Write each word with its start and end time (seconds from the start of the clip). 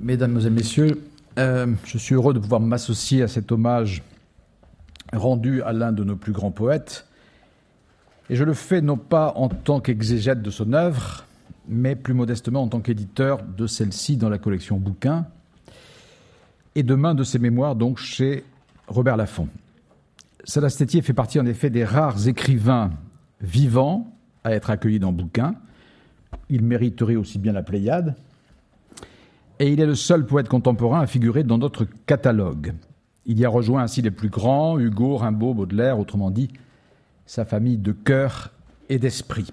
Mesdames 0.00 0.38
et 0.44 0.50
messieurs, 0.50 1.02
euh, 1.38 1.66
je 1.84 1.96
suis 1.96 2.14
heureux 2.14 2.34
de 2.34 2.38
pouvoir 2.38 2.60
m'associer 2.60 3.22
à 3.22 3.28
cet 3.28 3.52
hommage 3.52 4.02
rendu 5.14 5.62
à 5.62 5.72
l'un 5.72 5.92
de 5.92 6.04
nos 6.04 6.16
plus 6.16 6.32
grands 6.32 6.50
poètes. 6.50 7.06
Et 8.28 8.36
je 8.36 8.44
le 8.44 8.52
fais 8.52 8.82
non 8.82 8.98
pas 8.98 9.32
en 9.36 9.48
tant 9.48 9.80
qu'exégète 9.80 10.42
de 10.42 10.50
son 10.50 10.74
œuvre, 10.74 11.24
mais 11.68 11.96
plus 11.96 12.12
modestement 12.12 12.62
en 12.62 12.68
tant 12.68 12.80
qu'éditeur 12.80 13.42
de 13.42 13.66
celle-ci 13.66 14.16
dans 14.16 14.28
la 14.28 14.38
collection 14.38 14.76
Bouquins, 14.76 15.26
et 16.74 16.82
demain 16.82 17.14
de 17.14 17.24
ses 17.24 17.38
mémoires 17.38 17.76
donc 17.76 17.98
chez 17.98 18.44
Robert 18.88 19.16
Laffont. 19.16 19.48
Salas 20.44 20.84
fait 20.86 21.12
partie 21.12 21.40
en 21.40 21.46
effet 21.46 21.70
des 21.70 21.84
rares 21.84 22.28
écrivains 22.28 22.90
vivants 23.40 24.12
à 24.44 24.52
être 24.52 24.70
accueillis 24.70 24.98
dans 24.98 25.12
Bouquins. 25.12 25.54
Il 26.50 26.62
mériterait 26.62 27.16
aussi 27.16 27.38
bien 27.38 27.52
la 27.52 27.62
Pléiade, 27.62 28.16
et 29.62 29.68
il 29.68 29.78
est 29.78 29.86
le 29.86 29.94
seul 29.94 30.26
poète 30.26 30.48
contemporain 30.48 31.02
à 31.02 31.06
figurer 31.06 31.44
dans 31.44 31.56
notre 31.56 31.86
catalogue. 32.06 32.74
Il 33.26 33.38
y 33.38 33.44
a 33.44 33.48
rejoint 33.48 33.84
ainsi 33.84 34.02
les 34.02 34.10
plus 34.10 34.28
grands, 34.28 34.76
Hugo, 34.76 35.16
Rimbaud, 35.16 35.54
Baudelaire, 35.54 36.00
autrement 36.00 36.32
dit, 36.32 36.48
sa 37.26 37.44
famille 37.44 37.78
de 37.78 37.92
cœur 37.92 38.50
et 38.88 38.98
d'esprit. 38.98 39.52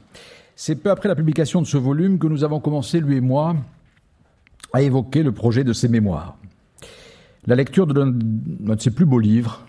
C'est 0.55 0.77
peu 0.77 0.90
après 0.90 1.09
la 1.09 1.16
publication 1.16 1.62
de 1.62 1.68
ce 1.68 1.77
volume 1.77 2.18
que 2.18 2.26
nous 2.26 2.44
avons 2.44 2.59
commencé, 2.59 2.99
lui 2.99 3.18
et 3.18 3.22
moi, 3.22 3.55
à 4.73 4.82
évoquer 4.82 5.22
le 5.22 5.32
projet 5.32 5.63
de 5.63 5.73
ses 5.73 5.88
mémoires. 5.88 6.38
La 7.46 7.54
lecture 7.54 7.85
de 7.85 7.94
l'un 7.94 8.07
de 8.12 8.82
ses 8.82 8.90
plus 8.90 9.05
beaux 9.05 9.20
livres, 9.20 9.63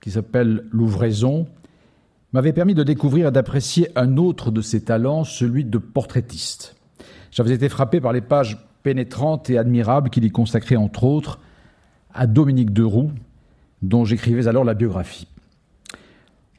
qui 0.00 0.10
s'appelle 0.10 0.64
L'ouvraison, 0.70 1.48
m'avait 2.32 2.54
permis 2.54 2.74
de 2.74 2.82
découvrir 2.82 3.28
et 3.28 3.30
d'apprécier 3.30 3.90
un 3.94 4.16
autre 4.16 4.50
de 4.50 4.62
ses 4.62 4.84
talents, 4.84 5.24
celui 5.24 5.66
de 5.66 5.76
portraitiste. 5.76 6.76
J'avais 7.30 7.52
été 7.52 7.68
frappé 7.68 8.00
par 8.00 8.14
les 8.14 8.22
pages 8.22 8.56
pénétrante 8.86 9.50
et 9.50 9.58
admirable 9.58 10.10
qu'il 10.10 10.24
y 10.24 10.30
consacrait 10.30 10.76
entre 10.76 11.02
autres 11.02 11.40
à 12.14 12.28
Dominique 12.28 12.72
Deroux, 12.72 13.10
dont 13.82 14.04
j'écrivais 14.04 14.46
alors 14.46 14.62
la 14.62 14.74
biographie. 14.74 15.26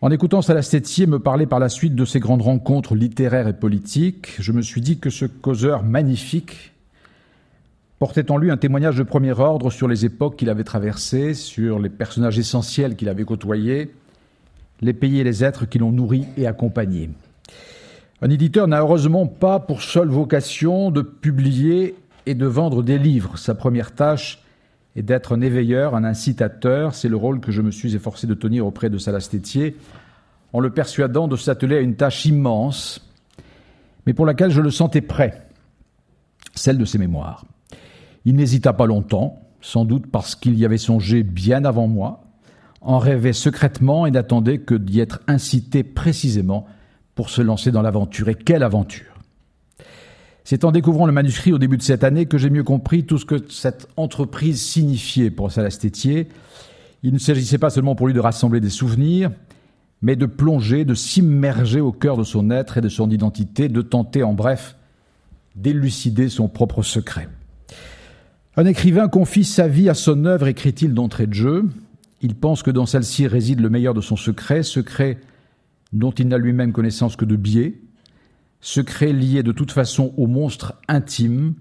En 0.02 0.12
écoutant 0.12 0.42
Salastétier 0.42 1.08
me 1.08 1.20
parler 1.20 1.46
par 1.46 1.60
la 1.60 1.70
suite 1.70 1.96
de 1.96 2.04
ses 2.04 2.20
grandes 2.20 2.42
rencontres 2.42 2.96
littéraires 2.96 3.48
et 3.48 3.54
politiques, 3.54 4.36
je 4.40 4.52
me 4.52 4.62
suis 4.62 4.82
dit 4.82 5.00
que 5.00 5.10
ce 5.10 5.24
causeur 5.24 5.84
magnifique 5.84 6.74
portait 7.98 8.30
en 8.30 8.36
lui 8.36 8.52
un 8.52 8.58
témoignage 8.58 8.98
de 8.98 9.04
premier 9.04 9.32
ordre 9.32 9.72
sur 9.72 9.88
les 9.88 10.04
époques 10.04 10.36
qu'il 10.36 10.50
avait 10.50 10.66
traversées, 10.66 11.34
sur 11.34 11.80
les 11.80 11.90
personnages 11.90 12.38
essentiels 12.38 12.98
qu'il 12.98 13.08
avait 13.08 13.24
côtoyés, 13.24 13.94
les 14.82 14.94
pays 14.94 15.22
et 15.22 15.24
les 15.24 15.46
êtres 15.46 15.66
qui 15.66 15.80
l'ont 15.80 15.94
nourri 15.94 16.26
et 16.36 16.46
accompagné. 16.46 17.10
Un 18.22 18.30
éditeur 18.30 18.68
n'a 18.68 18.82
heureusement 18.82 19.28
pas 19.28 19.60
pour 19.62 19.82
seule 19.82 20.10
vocation 20.10 20.92
de 20.92 21.02
publier 21.02 21.96
et 22.28 22.36
de 22.36 22.46
vendre 22.46 22.84
des 22.84 23.00
livres. 23.00 23.38
Sa 23.38 23.56
première 23.56 23.96
tâche 23.96 24.44
est 24.98 25.02
d'être 25.02 25.34
un 25.34 25.42
éveilleur, 25.42 25.96
un 25.96 26.04
incitateur. 26.04 26.94
C'est 26.94 27.08
le 27.08 27.16
rôle 27.16 27.40
que 27.40 27.54
je 27.54 27.62
me 27.62 27.72
suis 27.72 27.96
efforcé 27.96 28.28
de 28.28 28.34
tenir 28.34 28.68
auprès 28.68 28.90
de 28.90 28.98
Salas 28.98 29.30
en 30.54 30.60
le 30.60 30.70
persuadant 30.70 31.28
de 31.28 31.38
s'atteler 31.38 31.78
à 31.78 31.80
une 31.80 31.96
tâche 31.96 32.26
immense, 32.26 33.10
mais 34.06 34.14
pour 34.14 34.26
laquelle 34.26 34.52
je 34.52 34.62
le 34.62 34.72
sentais 34.72 35.02
prêt, 35.02 35.48
celle 36.54 36.78
de 36.78 36.86
ses 36.86 36.98
mémoires. 36.98 37.46
Il 38.26 38.36
n'hésita 38.36 38.74
pas 38.74 38.86
longtemps, 38.86 39.42
sans 39.62 39.86
doute 39.86 40.08
parce 40.08 40.36
qu'il 40.36 40.58
y 40.58 40.66
avait 40.66 40.78
songé 40.78 41.24
bien 41.24 41.64
avant 41.64 41.88
moi, 41.88 42.24
en 42.82 43.00
rêvait 43.00 43.34
secrètement 43.34 44.06
et 44.06 44.12
n'attendait 44.12 44.60
que 44.60 44.76
d'y 44.76 45.00
être 45.00 45.22
incité 45.28 45.84
précisément 45.84 46.66
pour 47.16 47.30
se 47.30 47.42
lancer 47.42 47.72
dans 47.72 47.82
l'aventure. 47.82 48.30
Et 48.30 48.36
quelle 48.36 48.64
aventure 48.64 49.17
c'est 50.50 50.64
en 50.64 50.72
découvrant 50.72 51.06
le 51.08 51.12
manuscrit 51.12 51.52
au 51.52 51.58
début 51.58 51.76
de 51.76 51.82
cette 51.82 52.06
année 52.06 52.26
que 52.26 52.38
j'ai 52.38 52.50
mieux 52.50 52.64
compris 52.64 53.04
tout 53.04 53.18
ce 53.18 53.26
que 53.26 53.36
cette 53.50 53.90
entreprise 53.98 54.62
signifiait 54.62 55.30
pour 55.30 55.52
Salastétier. 55.52 56.30
Il 57.04 57.12
ne 57.12 57.20
s'agissait 57.20 57.58
pas 57.58 57.70
seulement 57.70 57.96
pour 57.96 58.08
lui 58.08 58.14
de 58.14 58.22
rassembler 58.22 58.62
des 58.62 58.70
souvenirs, 58.70 59.30
mais 60.02 60.16
de 60.16 60.26
plonger, 60.26 60.86
de 60.86 60.94
s'immerger 60.94 61.82
au 61.82 61.92
cœur 61.92 62.16
de 62.16 62.24
son 62.24 62.50
être 62.50 62.78
et 62.78 62.82
de 62.82 62.88
son 62.88 63.10
identité, 63.10 63.68
de 63.68 63.82
tenter, 63.82 64.24
en 64.24 64.34
bref, 64.34 64.78
d'élucider 65.58 66.30
son 66.30 66.48
propre 66.48 66.82
secret. 66.82 67.28
Un 68.56 68.66
écrivain 68.66 69.10
confie 69.10 69.44
sa 69.44 69.68
vie 69.68 69.90
à 69.90 69.94
son 69.94 70.24
œuvre, 70.24 70.48
écrit-il 70.48 70.94
d'entrée 70.94 71.28
de 71.28 71.34
jeu. 71.34 71.66
Il 72.22 72.36
pense 72.36 72.64
que 72.64 72.72
dans 72.72 72.86
celle-ci 72.86 73.28
réside 73.28 73.60
le 73.60 73.70
meilleur 73.70 73.94
de 73.94 74.00
son 74.00 74.16
secret, 74.16 74.64
secret 74.64 75.18
dont 75.92 76.12
il 76.12 76.30
n'a 76.30 76.38
lui-même 76.38 76.72
connaissance 76.72 77.18
que 77.18 77.26
de 77.26 77.36
biais, 77.36 77.82
secret 78.62 79.14
lié 79.14 79.44
de 79.44 79.52
toute 79.52 79.72
façon 79.72 80.14
au 80.18 80.28
monstre 80.28 80.76
intime, 80.88 81.56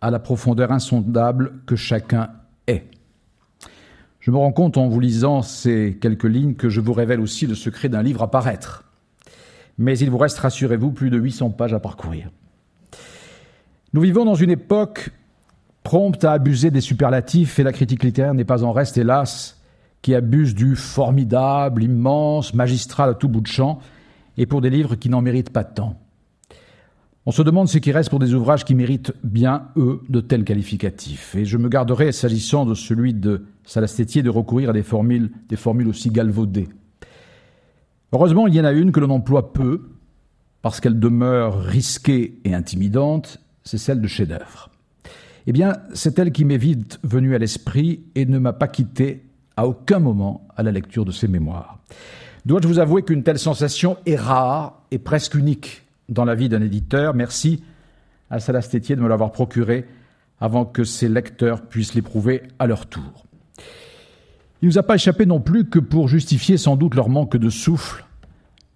à 0.00 0.10
la 0.10 0.18
profondeur 0.18 0.70
insondable 0.70 1.54
que 1.66 1.76
chacun 1.76 2.28
est. 2.66 2.84
Je 4.20 4.30
me 4.30 4.36
rends 4.36 4.52
compte 4.52 4.76
en 4.76 4.88
vous 4.88 5.00
lisant 5.00 5.42
ces 5.42 5.98
quelques 6.00 6.24
lignes 6.24 6.54
que 6.54 6.68
je 6.68 6.80
vous 6.80 6.92
révèle 6.92 7.20
aussi 7.20 7.46
le 7.46 7.54
secret 7.54 7.88
d'un 7.88 8.02
livre 8.02 8.22
à 8.22 8.30
paraître. 8.30 8.84
Mais 9.78 9.98
il 9.98 10.10
vous 10.10 10.18
reste, 10.18 10.38
rassurez-vous, 10.38 10.92
plus 10.92 11.10
de 11.10 11.18
800 11.18 11.50
pages 11.50 11.74
à 11.74 11.80
parcourir. 11.80 12.30
Nous 13.92 14.00
vivons 14.00 14.24
dans 14.24 14.34
une 14.34 14.50
époque 14.50 15.10
prompte 15.82 16.24
à 16.24 16.32
abuser 16.32 16.70
des 16.70 16.80
superlatifs 16.80 17.58
et 17.58 17.62
la 17.62 17.72
critique 17.72 18.02
littéraire 18.02 18.34
n'est 18.34 18.44
pas 18.44 18.64
en 18.64 18.72
reste, 18.72 18.98
hélas, 18.98 19.62
qui 20.02 20.14
abuse 20.14 20.54
du 20.54 20.76
formidable, 20.76 21.82
immense, 21.82 22.54
magistral 22.54 23.10
à 23.10 23.14
tout 23.14 23.28
bout 23.28 23.40
de 23.40 23.46
champ 23.46 23.80
et 24.36 24.46
pour 24.46 24.60
des 24.60 24.70
livres 24.70 24.96
qui 24.96 25.08
n'en 25.08 25.22
méritent 25.22 25.52
pas 25.52 25.64
tant. 25.64 25.98
On 27.26 27.30
se 27.30 27.40
demande 27.40 27.68
ce 27.68 27.78
qui 27.78 27.90
reste 27.90 28.10
pour 28.10 28.18
des 28.18 28.34
ouvrages 28.34 28.66
qui 28.66 28.74
méritent 28.74 29.14
bien, 29.24 29.68
eux, 29.76 30.00
de 30.10 30.20
tels 30.20 30.44
qualificatifs. 30.44 31.34
Et 31.34 31.46
je 31.46 31.56
me 31.56 31.70
garderai, 31.70 32.12
s'agissant 32.12 32.66
de 32.66 32.74
celui 32.74 33.14
de 33.14 33.46
Salastétier, 33.64 34.22
de 34.22 34.28
recourir 34.28 34.70
à 34.70 34.72
des 34.74 34.82
formules, 34.82 35.30
des 35.48 35.56
formules 35.56 35.88
aussi 35.88 36.10
galvaudées. 36.10 36.68
Heureusement, 38.12 38.46
il 38.46 38.54
y 38.54 38.60
en 38.60 38.66
a 38.66 38.72
une 38.72 38.92
que 38.92 39.00
l'on 39.00 39.08
emploie 39.08 39.54
peu, 39.54 39.88
parce 40.60 40.80
qu'elle 40.80 41.00
demeure 41.00 41.62
risquée 41.62 42.40
et 42.44 42.54
intimidante, 42.54 43.40
c'est 43.62 43.78
celle 43.78 44.02
de 44.02 44.06
chef-d'œuvre. 44.06 44.70
Eh 45.46 45.52
bien, 45.52 45.72
c'est 45.94 46.18
elle 46.18 46.30
qui 46.30 46.44
m'est 46.44 46.58
vite 46.58 47.00
venue 47.02 47.34
à 47.34 47.38
l'esprit 47.38 48.04
et 48.14 48.26
ne 48.26 48.38
m'a 48.38 48.52
pas 48.52 48.68
quitté 48.68 49.24
à 49.56 49.66
aucun 49.66 49.98
moment 49.98 50.46
à 50.56 50.62
la 50.62 50.72
lecture 50.72 51.06
de 51.06 51.12
ses 51.12 51.28
mémoires. 51.28 51.78
Dois-je 52.44 52.68
vous 52.68 52.78
avouer 52.80 53.02
qu'une 53.02 53.22
telle 53.22 53.38
sensation 53.38 53.96
est 54.04 54.16
rare 54.16 54.82
et 54.90 54.98
presque 54.98 55.34
unique 55.34 55.83
dans 56.08 56.24
la 56.24 56.34
vie 56.34 56.48
d'un 56.48 56.62
éditeur. 56.62 57.14
Merci 57.14 57.62
à 58.30 58.40
Salas 58.40 58.68
de 58.72 58.94
me 58.96 59.08
l'avoir 59.08 59.32
procuré 59.32 59.86
avant 60.40 60.64
que 60.64 60.84
ses 60.84 61.08
lecteurs 61.08 61.62
puissent 61.62 61.94
l'éprouver 61.94 62.42
à 62.58 62.66
leur 62.66 62.86
tour. 62.86 63.26
Il 64.60 64.68
ne 64.68 64.72
nous 64.72 64.78
a 64.78 64.82
pas 64.82 64.96
échappé 64.96 65.26
non 65.26 65.40
plus 65.40 65.68
que 65.68 65.78
pour 65.78 66.08
justifier 66.08 66.56
sans 66.56 66.76
doute 66.76 66.94
leur 66.94 67.08
manque 67.08 67.36
de 67.36 67.50
souffle, 67.50 68.04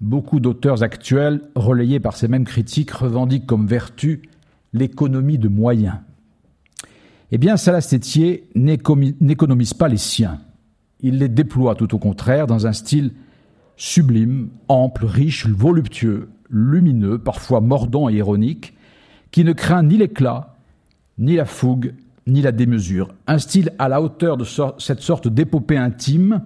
beaucoup 0.01 0.41
d'auteurs 0.41 0.83
actuels, 0.83 1.43
relayés 1.55 2.01
par 2.01 2.17
ces 2.17 2.29
mêmes 2.29 2.45
critiques, 2.45 2.91
revendiquent 2.91 3.47
comme 3.47 3.67
vertu 3.67 4.23
l'économie 4.73 5.39
de 5.39 5.49
moyens. 5.49 5.97
Eh 7.31 7.39
bien, 7.39 7.57
Salas 7.57 7.95
n'économise 8.55 9.75
pas 9.75 9.89
les 9.89 9.97
siens. 9.97 10.41
Il 11.01 11.19
les 11.19 11.29
déploie 11.29 11.75
tout 11.75 11.95
au 11.95 11.99
contraire 11.99 12.47
dans 12.47 12.67
un 12.67 12.73
style 12.73 13.13
sublime, 13.77 14.49
ample, 14.69 15.05
riche, 15.05 15.47
voluptueux, 15.47 16.29
lumineux, 16.51 17.19
parfois 17.19 17.61
mordant 17.61 18.09
et 18.09 18.15
ironique, 18.15 18.75
qui 19.31 19.45
ne 19.45 19.53
craint 19.53 19.83
ni 19.83 19.97
l'éclat, 19.97 20.55
ni 21.19 21.37
la 21.37 21.45
fougue, 21.45 21.95
ni 22.27 22.43
la 22.43 22.53
démesure. 22.53 23.09
Un 23.27 23.39
style 23.39 23.73
à 23.79 23.89
la 23.89 24.01
hauteur 24.01 24.37
de 24.37 24.45
cette 24.79 25.01
sorte 25.01 25.29
d'épopée 25.29 25.77
intime 25.77 26.43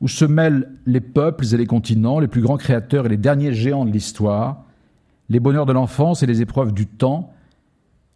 où 0.00 0.08
se 0.08 0.24
mêlent 0.24 0.70
les 0.86 1.00
peuples 1.00 1.44
et 1.52 1.56
les 1.56 1.66
continents, 1.66 2.20
les 2.20 2.28
plus 2.28 2.40
grands 2.40 2.56
créateurs 2.56 3.06
et 3.06 3.08
les 3.08 3.16
derniers 3.16 3.52
géants 3.52 3.84
de 3.84 3.90
l'histoire, 3.90 4.64
les 5.28 5.40
bonheurs 5.40 5.66
de 5.66 5.72
l'enfance 5.72 6.22
et 6.22 6.26
les 6.26 6.40
épreuves 6.40 6.72
du 6.72 6.86
temps, 6.86 7.32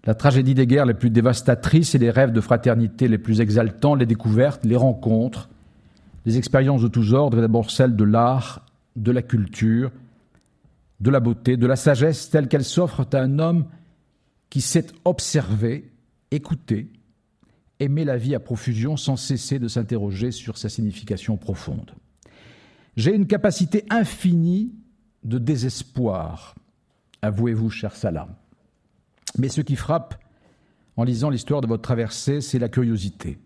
la 0.04 0.14
tragédie 0.14 0.54
des 0.54 0.66
guerres 0.66 0.86
les 0.86 0.94
plus 0.94 1.10
dévastatrices 1.10 1.94
et 1.94 1.98
les 1.98 2.10
rêves 2.10 2.32
de 2.32 2.40
fraternité 2.40 3.08
les 3.08 3.18
plus 3.18 3.40
exaltants, 3.40 3.94
les 3.94 4.06
découvertes, 4.06 4.64
les 4.64 4.76
rencontres, 4.76 5.48
les 6.24 6.38
expériences 6.38 6.82
de 6.82 6.88
tous 6.88 7.12
ordres 7.12 7.38
et 7.38 7.40
d'abord 7.40 7.70
celles 7.70 7.96
de 7.96 8.04
l'art, 8.04 8.64
de 8.96 9.10
la 9.10 9.22
culture, 9.22 9.90
de 11.02 11.10
la 11.10 11.18
beauté, 11.18 11.56
de 11.56 11.66
la 11.66 11.74
sagesse 11.74 12.30
telle 12.30 12.46
qu'elle 12.46 12.64
s'offre 12.64 13.04
à 13.12 13.18
un 13.18 13.40
homme 13.40 13.66
qui 14.50 14.60
sait 14.60 14.86
observer, 15.04 15.90
écouter, 16.30 16.92
aimer 17.80 18.04
la 18.04 18.16
vie 18.16 18.36
à 18.36 18.40
profusion 18.40 18.96
sans 18.96 19.16
cesser 19.16 19.58
de 19.58 19.66
s'interroger 19.66 20.30
sur 20.30 20.56
sa 20.56 20.68
signification 20.68 21.36
profonde. 21.36 21.90
J'ai 22.96 23.14
une 23.14 23.26
capacité 23.26 23.84
infinie 23.90 24.72
de 25.24 25.38
désespoir, 25.38 26.54
avouez-vous, 27.20 27.70
cher 27.70 27.96
Salah. 27.96 28.28
Mais 29.38 29.48
ce 29.48 29.60
qui 29.60 29.74
frappe 29.74 30.22
en 30.96 31.02
lisant 31.02 31.30
l'histoire 31.30 31.62
de 31.62 31.66
votre 31.66 31.82
traversée, 31.82 32.40
c'est 32.40 32.60
la 32.60 32.68
curiosité. 32.68 33.38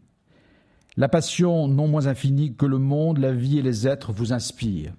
La 0.98 1.08
passion 1.08 1.68
non 1.68 1.88
moins 1.88 2.06
infinie 2.06 2.54
que 2.54 2.66
le 2.66 2.78
monde, 2.78 3.16
la 3.16 3.32
vie 3.32 3.58
et 3.58 3.62
les 3.62 3.88
êtres 3.88 4.12
vous 4.12 4.34
inspirent. 4.34 4.92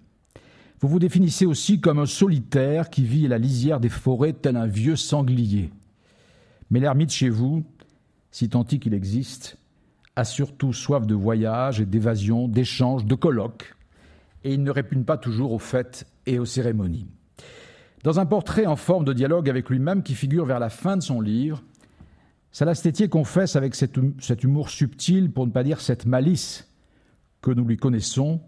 Vous 0.79 0.88
vous 0.88 1.00
définissez 1.00 1.45
aussi 1.45 1.81
comme 1.81 1.97
un 1.97 2.06
solitaire 2.06 2.91
qui 2.91 3.03
vit 3.03 3.25
à 3.25 3.29
la 3.29 3.38
lisière 3.39 3.79
des 3.79 3.89
forêts 3.89 4.33
tel 4.33 4.56
un 4.56 4.68
vieux 4.68 4.95
sanglier. 4.95 5.71
Mais 6.69 6.79
l'ermite 6.79 7.12
chez 7.12 7.29
vous, 7.29 7.63
si 8.29 8.50
tant 8.50 8.63
qu'il 8.63 8.94
existe, 8.94 9.57
a 10.15 10.24
surtout 10.24 10.74
soif 10.74 11.07
de 11.07 11.15
voyage 11.15 11.81
et 11.81 11.85
d'évasion, 11.85 12.47
d'échanges, 12.47 13.06
de 13.06 13.15
colloques, 13.15 13.75
et 14.44 14.53
il 14.53 14.63
ne 14.63 14.69
répugne 14.69 15.03
pas 15.03 15.18
toujours 15.18 15.51
aux 15.51 15.59
fêtes 15.59 16.06
et 16.27 16.38
aux 16.38 16.45
cérémonies. 16.45 17.07
Dans 18.03 18.19
un 18.19 18.25
portrait 18.27 18.68
en 18.68 18.75
forme 18.75 19.06
de 19.06 19.13
dialogue 19.13 19.50
avec 19.50 19.69
lui-même 19.69 20.03
qui 20.03 20.13
figure 20.13 20.45
vers 20.45 20.59
la 20.59 20.69
fin 20.69 20.95
de 20.95 21.01
son 21.01 21.21
livre, 21.21 21.63
Salastétier 22.51 23.09
confesse 23.09 23.56
avec 23.56 23.75
cet 23.75 23.97
hum, 23.97 24.13
humour 24.44 24.69
subtil, 24.69 25.31
pour 25.31 25.45
ne 25.45 25.51
pas 25.51 25.63
dire 25.63 25.81
cette 25.81 26.06
malice 26.06 26.71
que 27.41 27.51
nous 27.51 27.65
lui 27.65 27.77
connaissons, 27.77 28.41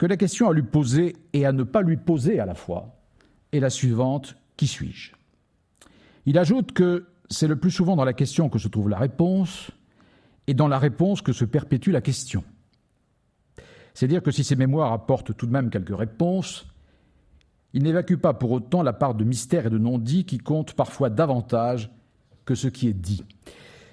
que 0.00 0.06
la 0.06 0.16
question 0.16 0.48
à 0.48 0.54
lui 0.54 0.62
poser 0.62 1.14
et 1.34 1.44
à 1.44 1.52
ne 1.52 1.62
pas 1.62 1.82
lui 1.82 1.98
poser 1.98 2.40
à 2.40 2.46
la 2.46 2.54
fois 2.54 2.96
est 3.52 3.60
la 3.60 3.68
suivante 3.68 4.34
qui 4.56 4.66
suis-je? 4.66 5.12
Il 6.24 6.38
ajoute 6.38 6.72
que 6.72 7.08
c'est 7.28 7.46
le 7.46 7.56
plus 7.56 7.70
souvent 7.70 7.96
dans 7.96 8.06
la 8.06 8.14
question 8.14 8.48
que 8.48 8.58
se 8.58 8.68
trouve 8.68 8.88
la 8.88 8.96
réponse 8.96 9.70
et 10.46 10.54
dans 10.54 10.68
la 10.68 10.78
réponse 10.78 11.20
que 11.20 11.34
se 11.34 11.44
perpétue 11.44 11.90
la 11.90 12.00
question. 12.00 12.44
C'est 13.92 14.08
dire 14.08 14.22
que 14.22 14.30
si 14.30 14.42
ces 14.42 14.56
mémoires 14.56 14.94
apportent 14.94 15.36
tout 15.36 15.44
de 15.44 15.52
même 15.52 15.68
quelques 15.68 15.94
réponses, 15.94 16.66
il 17.74 17.82
n'évacue 17.82 18.16
pas 18.16 18.32
pour 18.32 18.52
autant 18.52 18.82
la 18.82 18.94
part 18.94 19.14
de 19.14 19.24
mystère 19.24 19.66
et 19.66 19.70
de 19.70 19.76
non-dit 19.76 20.24
qui 20.24 20.38
compte 20.38 20.72
parfois 20.72 21.10
davantage 21.10 21.90
que 22.46 22.54
ce 22.54 22.68
qui 22.68 22.88
est 22.88 22.94
dit. 22.94 23.22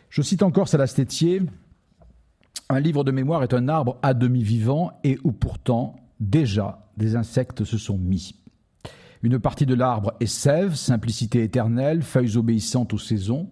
Je 0.10 0.22
cite 0.22 0.42
encore 0.42 0.70
Salastétier 0.70 1.42
Un 2.70 2.82
livre 2.82 3.06
de 3.06 3.12
mémoire 3.12 3.44
est 3.44 3.54
un 3.54 3.70
arbre 3.70 3.98
à 4.02 4.14
demi 4.14 4.44
vivant 4.44 4.92
et 5.06 5.18
où 5.24 5.32
pourtant 5.32 5.96
déjà 6.20 6.86
des 6.98 7.16
insectes 7.16 7.64
se 7.64 7.78
sont 7.78 7.98
mis. 7.98 8.36
Une 9.24 9.40
partie 9.40 9.66
de 9.66 9.74
l'arbre 9.74 10.14
est 10.20 10.26
sève, 10.26 10.76
simplicité 10.76 11.44
éternelle, 11.44 12.04
feuilles 12.04 12.36
obéissantes 12.36 12.94
aux 12.94 12.98
saisons. 12.98 13.50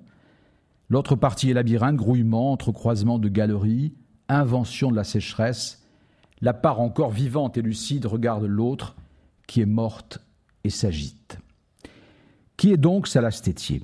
L'autre 0.90 1.16
partie 1.16 1.50
est 1.50 1.54
labyrinthe, 1.54 1.96
grouillement, 1.96 2.52
entrecroisement 2.52 3.18
de 3.18 3.30
galeries, 3.30 3.94
invention 4.28 4.92
de 4.92 4.98
la 4.98 5.06
sécheresse. 5.06 5.88
La 6.42 6.54
part 6.54 6.82
encore 6.82 7.12
vivante 7.12 7.58
et 7.58 7.62
lucide 7.62 8.06
regarde 8.06 8.44
l'autre, 8.44 8.96
qui 9.48 9.62
est 9.62 9.66
morte 9.66 10.20
et 10.66 10.70
s'agite. 10.70 11.40
Qui 12.58 12.74
est 12.74 12.78
donc 12.78 13.08
Salastétier 13.08 13.82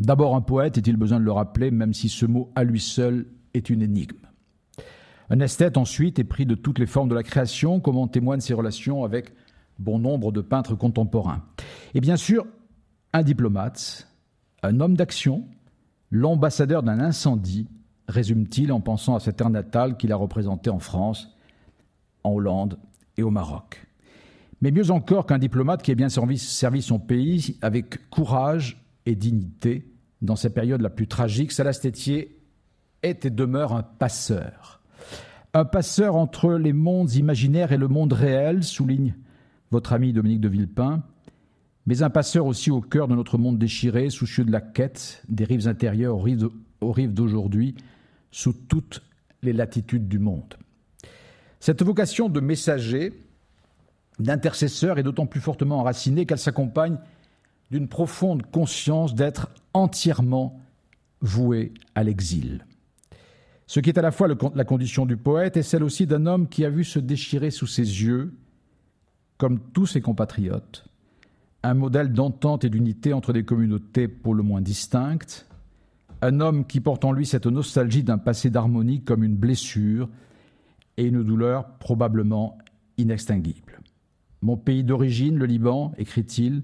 D'abord 0.00 0.34
un 0.34 0.40
poète, 0.40 0.76
est-il 0.76 0.96
besoin 0.96 1.20
de 1.20 1.24
le 1.24 1.32
rappeler, 1.32 1.70
même 1.70 1.94
si 1.94 2.08
ce 2.08 2.26
mot 2.26 2.50
à 2.56 2.64
lui 2.64 2.80
seul 2.80 3.26
est 3.54 3.70
une 3.70 3.82
énigme. 3.82 4.18
Un 5.30 5.40
esthète 5.40 5.76
ensuite 5.76 6.18
est 6.18 6.24
pris 6.24 6.44
de 6.44 6.54
toutes 6.54 6.78
les 6.78 6.86
formes 6.86 7.08
de 7.08 7.14
la 7.14 7.22
création, 7.22 7.80
comme 7.80 7.96
en 7.96 8.08
témoignent 8.08 8.40
ses 8.40 8.54
relations 8.54 9.04
avec 9.04 9.32
bon 9.78 9.98
nombre 9.98 10.32
de 10.32 10.40
peintres 10.40 10.74
contemporains. 10.74 11.42
Et 11.94 12.00
bien 12.00 12.16
sûr, 12.16 12.46
un 13.12 13.22
diplomate, 13.22 14.08
un 14.62 14.80
homme 14.80 14.96
d'action, 14.96 15.44
l'ambassadeur 16.10 16.82
d'un 16.82 17.00
incendie, 17.00 17.68
résume-t-il 18.08 18.70
en 18.70 18.80
pensant 18.80 19.16
à 19.16 19.20
cette 19.20 19.36
terre 19.36 19.50
natale 19.50 19.96
qu'il 19.96 20.12
a 20.12 20.16
représentée 20.16 20.70
en 20.70 20.78
France, 20.78 21.34
en 22.22 22.32
Hollande 22.32 22.78
et 23.16 23.22
au 23.22 23.30
Maroc. 23.30 23.86
Mais 24.60 24.70
mieux 24.70 24.90
encore 24.90 25.26
qu'un 25.26 25.38
diplomate 25.38 25.82
qui 25.82 25.90
ait 25.90 25.96
bien 25.96 26.08
servi 26.08 26.82
son 26.82 26.98
pays 26.98 27.58
avec 27.62 28.08
courage 28.10 28.82
et 29.06 29.14
dignité 29.14 29.90
dans 30.22 30.36
sa 30.36 30.50
période 30.50 30.80
la 30.80 30.90
plus 30.90 31.06
tragique, 31.06 31.52
Salastétier 31.52 32.38
est 33.04 33.24
et 33.24 33.30
demeure 33.30 33.72
un 33.72 33.82
passeur. 33.82 34.80
Un 35.52 35.64
passeur 35.64 36.16
entre 36.16 36.54
les 36.54 36.72
mondes 36.72 37.12
imaginaires 37.14 37.72
et 37.72 37.76
le 37.76 37.86
monde 37.86 38.12
réel, 38.12 38.64
souligne 38.64 39.14
votre 39.70 39.92
ami 39.92 40.12
Dominique 40.12 40.40
de 40.40 40.48
Villepin, 40.48 41.02
mais 41.86 42.02
un 42.02 42.10
passeur 42.10 42.46
aussi 42.46 42.70
au 42.70 42.80
cœur 42.80 43.08
de 43.08 43.14
notre 43.14 43.38
monde 43.38 43.58
déchiré, 43.58 44.10
soucieux 44.10 44.44
de 44.44 44.50
la 44.50 44.60
quête 44.60 45.22
des 45.28 45.44
rives 45.44 45.68
intérieures 45.68 46.16
aux 46.16 46.92
rives 46.92 47.12
d'aujourd'hui, 47.12 47.76
sous 48.30 48.52
toutes 48.52 49.02
les 49.42 49.52
latitudes 49.52 50.08
du 50.08 50.18
monde. 50.18 50.54
Cette 51.60 51.82
vocation 51.82 52.28
de 52.28 52.40
messager, 52.40 53.12
d'intercesseur 54.18 54.98
est 54.98 55.02
d'autant 55.02 55.26
plus 55.26 55.40
fortement 55.40 55.78
enracinée 55.80 56.26
qu'elle 56.26 56.38
s'accompagne 56.38 56.98
d'une 57.70 57.88
profonde 57.88 58.42
conscience 58.50 59.14
d'être 59.14 59.50
entièrement 59.72 60.60
voué 61.20 61.72
à 61.94 62.02
l'exil. 62.02 62.64
Ce 63.66 63.80
qui 63.80 63.90
est 63.90 63.98
à 63.98 64.02
la 64.02 64.10
fois 64.10 64.28
la 64.28 64.64
condition 64.64 65.06
du 65.06 65.16
poète 65.16 65.56
et 65.56 65.62
celle 65.62 65.84
aussi 65.84 66.06
d'un 66.06 66.26
homme 66.26 66.48
qui 66.48 66.64
a 66.64 66.70
vu 66.70 66.84
se 66.84 66.98
déchirer 66.98 67.50
sous 67.50 67.66
ses 67.66 67.82
yeux, 67.82 68.34
comme 69.38 69.58
tous 69.72 69.86
ses 69.86 70.00
compatriotes, 70.00 70.86
un 71.62 71.74
modèle 71.74 72.12
d'entente 72.12 72.64
et 72.64 72.70
d'unité 72.70 73.12
entre 73.12 73.32
des 73.32 73.44
communautés 73.44 74.06
pour 74.06 74.34
le 74.34 74.42
moins 74.42 74.60
distinctes, 74.60 75.46
un 76.20 76.40
homme 76.40 76.66
qui 76.66 76.80
porte 76.80 77.04
en 77.04 77.12
lui 77.12 77.26
cette 77.26 77.46
nostalgie 77.46 78.02
d'un 78.02 78.18
passé 78.18 78.50
d'harmonie 78.50 79.02
comme 79.02 79.24
une 79.24 79.36
blessure 79.36 80.08
et 80.96 81.04
une 81.04 81.22
douleur 81.22 81.66
probablement 81.78 82.58
inextinguible. 82.96 83.80
Mon 84.42 84.56
pays 84.56 84.84
d'origine, 84.84 85.38
le 85.38 85.46
Liban, 85.46 85.92
écrit-il, 85.96 86.62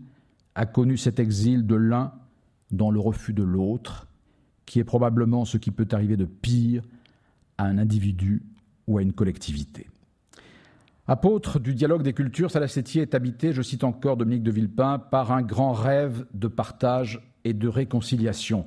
a 0.55 0.67
connu 0.67 0.97
cet 0.97 1.19
exil 1.19 1.67
de 1.67 1.75
l'un 1.75 2.12
dans 2.70 2.91
le 2.91 3.00
refus 3.00 3.32
de 3.32 3.43
l'autre, 3.43 4.06
qui 4.67 4.79
est 4.79 4.85
probablement 4.85 5.45
ce 5.45 5.59
qui 5.59 5.71
peut 5.71 5.89
arriver 5.93 6.17
de 6.17 6.25
pire 6.25 6.83
à 7.59 7.65
un 7.65 7.79
individu 7.79 8.43
ou 8.87 8.99
à 8.99 9.03
une 9.03 9.12
collectivité. 9.12 9.89
Apôtre 11.07 11.59
du 11.59 11.75
dialogue 11.75 12.03
des 12.03 12.12
cultures, 12.12 12.51
Salassétier 12.53 13.03
est 13.03 13.15
habité, 13.15 13.53
je 13.53 13.62
cite 13.62 13.83
encore 13.83 14.17
Dominique 14.17 14.45
de 14.45 14.53
Villepin, 14.53 14.99
par 14.99 15.33
un 15.33 15.43
grand 15.43 15.73
rêve 15.73 16.25
de 16.35 16.47
partage 16.47 17.21
et 17.45 17.53
de 17.53 17.67
réconciliation. 17.67 18.67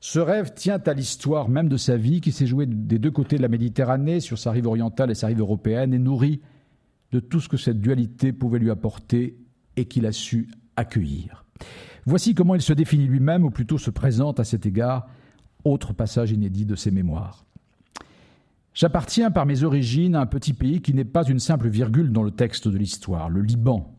Ce 0.00 0.18
rêve 0.18 0.52
tient 0.54 0.80
à 0.84 0.92
l'histoire 0.92 1.48
même 1.48 1.68
de 1.68 1.76
sa 1.76 1.96
vie 1.96 2.20
qui 2.20 2.32
s'est 2.32 2.46
jouée 2.46 2.66
des 2.66 2.98
deux 2.98 3.10
côtés 3.10 3.36
de 3.36 3.42
la 3.42 3.48
Méditerranée, 3.48 4.20
sur 4.20 4.38
sa 4.38 4.50
rive 4.50 4.66
orientale 4.66 5.10
et 5.10 5.14
sa 5.14 5.28
rive 5.28 5.40
européenne, 5.40 5.94
et 5.94 5.98
nourri 5.98 6.40
de 7.12 7.20
tout 7.20 7.40
ce 7.40 7.48
que 7.48 7.56
cette 7.56 7.80
dualité 7.80 8.32
pouvait 8.32 8.58
lui 8.58 8.70
apporter 8.70 9.38
et 9.76 9.86
qu'il 9.86 10.06
a 10.06 10.12
su 10.12 10.48
accueillir. 10.76 11.44
Voici 12.06 12.34
comment 12.34 12.54
il 12.54 12.62
se 12.62 12.72
définit 12.72 13.06
lui-même, 13.06 13.44
ou 13.44 13.50
plutôt 13.50 13.78
se 13.78 13.90
présente 13.90 14.40
à 14.40 14.44
cet 14.44 14.66
égard, 14.66 15.08
autre 15.64 15.92
passage 15.92 16.30
inédit 16.30 16.64
de 16.64 16.74
ses 16.74 16.90
mémoires. 16.90 17.44
J'appartiens 18.72 19.30
par 19.30 19.46
mes 19.46 19.64
origines 19.64 20.14
à 20.14 20.20
un 20.20 20.26
petit 20.26 20.52
pays 20.52 20.80
qui 20.80 20.94
n'est 20.94 21.04
pas 21.04 21.24
une 21.24 21.40
simple 21.40 21.68
virgule 21.68 22.12
dans 22.12 22.22
le 22.22 22.30
texte 22.30 22.68
de 22.68 22.78
l'histoire, 22.78 23.28
le 23.28 23.42
Liban, 23.42 23.92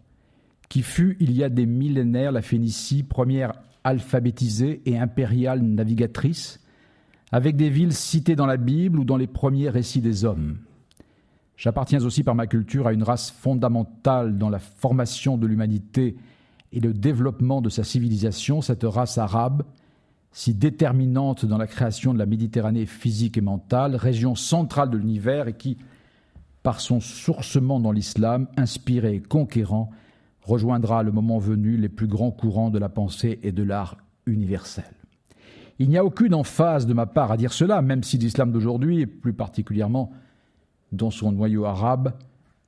qui 0.70 0.82
fut 0.82 1.18
il 1.20 1.34
y 1.34 1.44
a 1.44 1.50
des 1.50 1.66
millénaires 1.66 2.32
la 2.32 2.42
Phénicie, 2.42 3.04
première 3.04 3.54
alphabétisée 3.84 4.82
et 4.86 4.98
impériale 4.98 5.62
navigatrice, 5.62 6.60
avec 7.32 7.56
des 7.58 7.70
villes 7.70 7.94
citées 7.94 8.36
dans 8.36 8.46
la 8.46 8.58
Bible 8.58 9.00
ou 9.00 9.04
dans 9.04 9.18
les 9.18 9.28
premiers 9.28 9.70
récits 9.70 10.02
des 10.02 10.26
hommes. 10.26 10.58
J'appartiens 11.58 12.04
aussi 12.04 12.24
par 12.24 12.36
ma 12.36 12.48
culture 12.48 12.88
à 12.88 12.94
une 12.94 13.04
race 13.04 13.30
fondamentale 13.30 14.38
dans 14.38 14.50
la 14.50 14.60
formation 14.60 15.38
de 15.38 15.48
l'humanité 15.48 16.16
et 16.72 16.80
le 16.80 16.94
développement 16.94 17.62
de 17.62 17.70
sa 17.70 17.84
civilisation, 17.84 18.62
cette 18.62 18.84
race 18.84 19.18
arabe, 19.18 19.64
si 20.32 20.54
déterminante 20.54 21.46
dans 21.46 21.58
la 21.58 21.68
création 21.68 22.14
de 22.14 22.20
la 22.20 22.26
Méditerranée 22.26 22.86
physique 22.86 23.38
et 23.38 23.42
mentale, 23.42 23.96
région 23.96 24.36
centrale 24.36 24.90
de 24.90 24.98
l'univers 24.98 25.48
et 25.48 25.54
qui, 25.54 25.78
par 26.64 26.80
son 26.80 27.00
sourcement 27.00 27.80
dans 27.80 27.92
l'islam, 27.92 28.48
inspiré 28.56 29.16
et 29.16 29.22
conquérant, 29.22 29.90
rejoindra 30.44 31.04
le 31.04 31.12
moment 31.12 31.38
venu 31.38 31.76
les 31.76 31.90
plus 31.90 32.08
grands 32.08 32.32
courants 32.32 32.70
de 32.70 32.80
la 32.80 32.90
pensée 32.90 33.40
et 33.44 33.52
de 33.52 33.64
l'art 33.64 33.98
universel. 34.26 34.86
Il 35.80 35.90
n'y 35.90 35.98
a 35.98 36.06
aucune 36.06 36.34
emphase 36.34 36.86
de 36.86 36.94
ma 36.94 37.08
part 37.08 37.32
à 37.32 37.38
dire 37.38 37.54
cela, 37.54 37.82
même 37.82 38.04
si 38.04 38.18
l'islam 38.18 38.52
d'aujourd'hui, 38.52 39.08
plus 39.08 39.34
particulièrement 39.34 40.12
dans 40.92 41.12
son 41.12 41.32
noyau 41.32 41.66
arabe, 41.66 42.14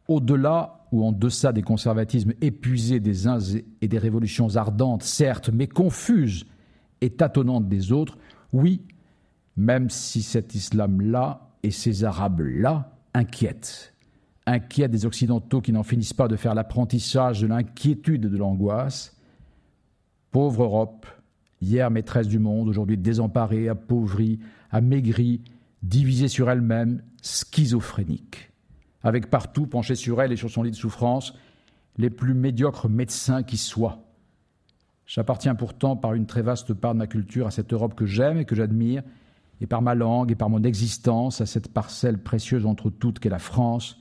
au-delà 0.07 0.85
ou 0.91 1.05
en 1.05 1.11
deçà 1.11 1.53
des 1.53 1.61
conservatismes 1.61 2.33
épuisés 2.41 2.99
des 2.99 3.27
uns 3.27 3.39
et 3.81 3.87
des 3.87 3.97
révolutions 3.97 4.55
ardentes, 4.55 5.03
certes, 5.03 5.49
mais 5.51 5.67
confuses 5.67 6.45
et 7.03 7.11
tâtonnantes 7.11 7.67
des 7.67 7.91
autres, 7.91 8.17
oui, 8.51 8.81
même 9.55 9.89
si 9.89 10.21
cet 10.21 10.55
islam-là 10.55 11.51
et 11.63 11.71
ces 11.71 12.03
arabes-là 12.03 12.91
inquiètent, 13.13 13.93
inquiètent 14.45 14.91
des 14.91 15.05
Occidentaux 15.05 15.61
qui 15.61 15.71
n'en 15.71 15.83
finissent 15.83 16.13
pas 16.13 16.27
de 16.27 16.35
faire 16.35 16.55
l'apprentissage 16.55 17.41
de 17.41 17.47
l'inquiétude 17.47 18.25
et 18.25 18.29
de 18.29 18.37
l'angoisse. 18.37 19.15
Pauvre 20.31 20.63
Europe, 20.63 21.05
hier 21.61 21.91
maîtresse 21.91 22.27
du 22.27 22.39
monde, 22.39 22.67
aujourd'hui 22.67 22.97
désemparée, 22.97 23.69
appauvrie, 23.69 24.39
amaigrie, 24.71 25.41
divisée 25.83 26.27
sur 26.27 26.49
elle-même, 26.49 27.03
schizophrénique 27.21 28.53
avec 29.03 29.29
partout, 29.29 29.67
penché 29.67 29.95
sur 29.95 30.21
elle 30.21 30.31
et 30.31 30.37
sur 30.37 30.49
son 30.49 30.63
lit 30.63 30.71
de 30.71 30.75
souffrance, 30.75 31.33
les 31.97 32.09
plus 32.09 32.33
médiocres 32.33 32.89
médecins 32.89 33.43
qui 33.43 33.57
soient. 33.57 33.99
J'appartiens 35.05 35.55
pourtant 35.55 35.95
par 35.95 36.13
une 36.13 36.25
très 36.25 36.41
vaste 36.41 36.73
part 36.73 36.93
de 36.93 36.99
ma 36.99 37.07
culture 37.07 37.47
à 37.47 37.51
cette 37.51 37.73
Europe 37.73 37.95
que 37.95 38.05
j'aime 38.05 38.37
et 38.37 38.45
que 38.45 38.55
j'admire, 38.55 39.03
et 39.61 39.67
par 39.67 39.81
ma 39.81 39.95
langue 39.95 40.31
et 40.31 40.35
par 40.35 40.49
mon 40.49 40.63
existence 40.63 41.41
à 41.41 41.45
cette 41.45 41.71
parcelle 41.71 42.17
précieuse 42.17 42.65
entre 42.65 42.89
toutes 42.89 43.19
qu'est 43.19 43.29
la 43.29 43.39
France, 43.39 43.99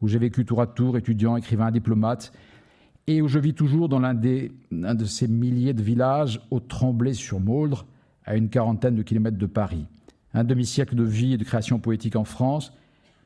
où 0.00 0.08
j'ai 0.08 0.18
vécu 0.18 0.44
tour 0.44 0.60
à 0.60 0.66
tour, 0.66 0.96
étudiant, 0.96 1.36
écrivain, 1.36 1.70
diplomate, 1.70 2.32
et 3.06 3.22
où 3.22 3.28
je 3.28 3.38
vis 3.38 3.54
toujours 3.54 3.88
dans 3.88 3.98
l'un, 3.98 4.14
de 4.14 5.04
ces 5.04 5.28
milliers 5.28 5.74
de 5.74 5.82
villages 5.82 6.40
au 6.50 6.60
Tremblay 6.60 7.14
sur 7.14 7.40
Mauldre, 7.40 7.86
à 8.24 8.36
une 8.36 8.48
quarantaine 8.48 8.94
de 8.94 9.02
kilomètres 9.02 9.38
de 9.38 9.46
Paris. 9.46 9.86
Un 10.34 10.44
demi-siècle 10.44 10.94
de 10.94 11.02
vie 11.02 11.34
et 11.34 11.38
de 11.38 11.44
création 11.44 11.78
poétique 11.78 12.16
en 12.16 12.24
France, 12.24 12.72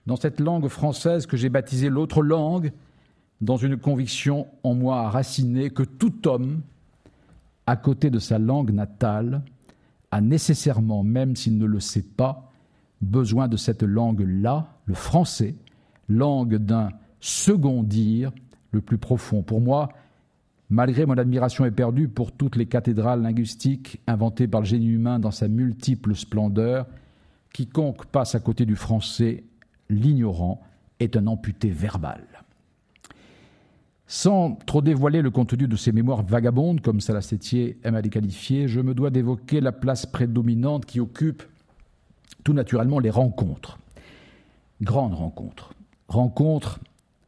dans 0.07 0.17
cette 0.17 0.41
langue 0.41 0.69
française 0.69 1.27
que 1.27 1.37
j'ai 1.37 1.49
baptisée 1.49 1.91
l'autre 1.91 2.23
langue, 2.23 2.73
dans 3.41 3.57
une 3.57 3.77
conviction 3.77 4.47
en 4.63 4.75
moi 4.75 5.11
racinée 5.11 5.71
que 5.71 5.83
tout 5.83 6.27
homme, 6.27 6.63
à 7.67 7.77
côté 7.77 8.11
de 8.11 8.19
sa 8.19 8.39
langue 8.39 8.73
natale, 8.73 9.43
a 10.11 10.21
nécessairement, 10.21 11.03
même 11.03 11.37
s'il 11.37 11.59
ne 11.59 11.67
le 11.67 11.81
sait 11.81 12.03
pas, 12.03 12.53
besoin 13.03 13.49
de 13.49 13.57
cette 13.57 13.83
langue-là, 13.83 14.69
le 14.87 14.95
français, 14.95 15.57
langue 16.09 16.57
d'un 16.57 16.91
second 17.21 17.83
dire 17.83 18.33
le 18.71 18.81
plus 18.81 18.99
profond. 18.99 19.43
Pour 19.43 19.61
moi, 19.61 19.89
malgré 20.71 21.07
mon 21.07 21.19
admiration 21.19 21.65
éperdue 21.65 22.09
pour 22.09 22.33
toutes 22.33 22.57
les 22.57 22.67
cathédrales 22.67 23.23
linguistiques 23.23 24.01
inventées 24.07 24.49
par 24.49 24.61
le 24.61 24.67
génie 24.67 24.89
humain 24.89 25.19
dans 25.19 25.31
sa 25.31 25.49
multiple 25.49 26.15
splendeur, 26.15 26.87
quiconque 27.53 28.07
passe 28.07 28.35
à 28.35 28.41
côté 28.41 28.65
du 28.65 28.77
français, 28.77 29.45
l'ignorant, 29.91 30.61
est 31.01 31.17
un 31.17 31.27
amputé 31.27 31.71
verbal. 31.71 32.23
Sans 34.09 34.57
trop 34.67 34.83
dévoiler 34.83 35.21
le 35.21 35.31
contenu 35.31 35.67
de 35.67 35.77
ces 35.77 35.91
mémoires 35.91 36.23
vagabondes, 36.23 36.81
comme 36.81 37.01
Salassétier 37.01 37.79
aime 37.83 37.97
à 37.97 38.01
les 38.01 38.09
qualifier, 38.09 38.69
je 38.69 38.81
me 38.81 38.95
dois 38.95 39.11
d'évoquer 39.11 39.61
la 39.61 39.73
place 39.73 40.07
prédominante 40.07 40.87
qui 40.87 41.01
occupe 41.01 41.43
tout 42.45 42.53
naturellement 42.53 43.01
les 43.01 43.11
rencontres. 43.11 43.79
Grandes 44.81 45.15
rencontres. 45.15 45.75
Rencontres 46.07 46.79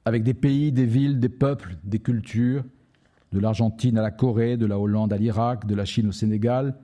avec 0.04 0.22
des 0.22 0.34
pays, 0.34 0.70
des 0.70 0.86
villes, 0.86 1.18
des 1.18 1.28
peuples, 1.28 1.76
des 1.82 1.98
cultures, 1.98 2.64
de 3.32 3.40
l'Argentine 3.40 3.98
à 3.98 4.02
la 4.02 4.12
Corée, 4.12 4.56
de 4.56 4.64
la 4.64 4.78
Hollande 4.78 5.12
à 5.12 5.16
l'Irak, 5.16 5.66
de 5.66 5.74
la 5.74 5.84
Chine 5.84 6.06
au 6.06 6.12
Sénégal, 6.12 6.76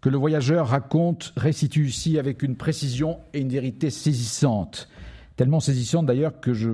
que 0.00 0.08
le 0.08 0.16
voyageur 0.16 0.68
raconte, 0.68 1.34
restitue 1.36 1.86
ici 1.86 2.18
avec 2.18 2.42
une 2.42 2.56
précision 2.56 3.18
et 3.34 3.40
une 3.40 3.50
vérité 3.50 3.90
saisissante. 3.90 4.88
Tellement 5.36 5.60
saisissante 5.60 6.06
d'ailleurs 6.06 6.40
que 6.40 6.54
je, 6.54 6.70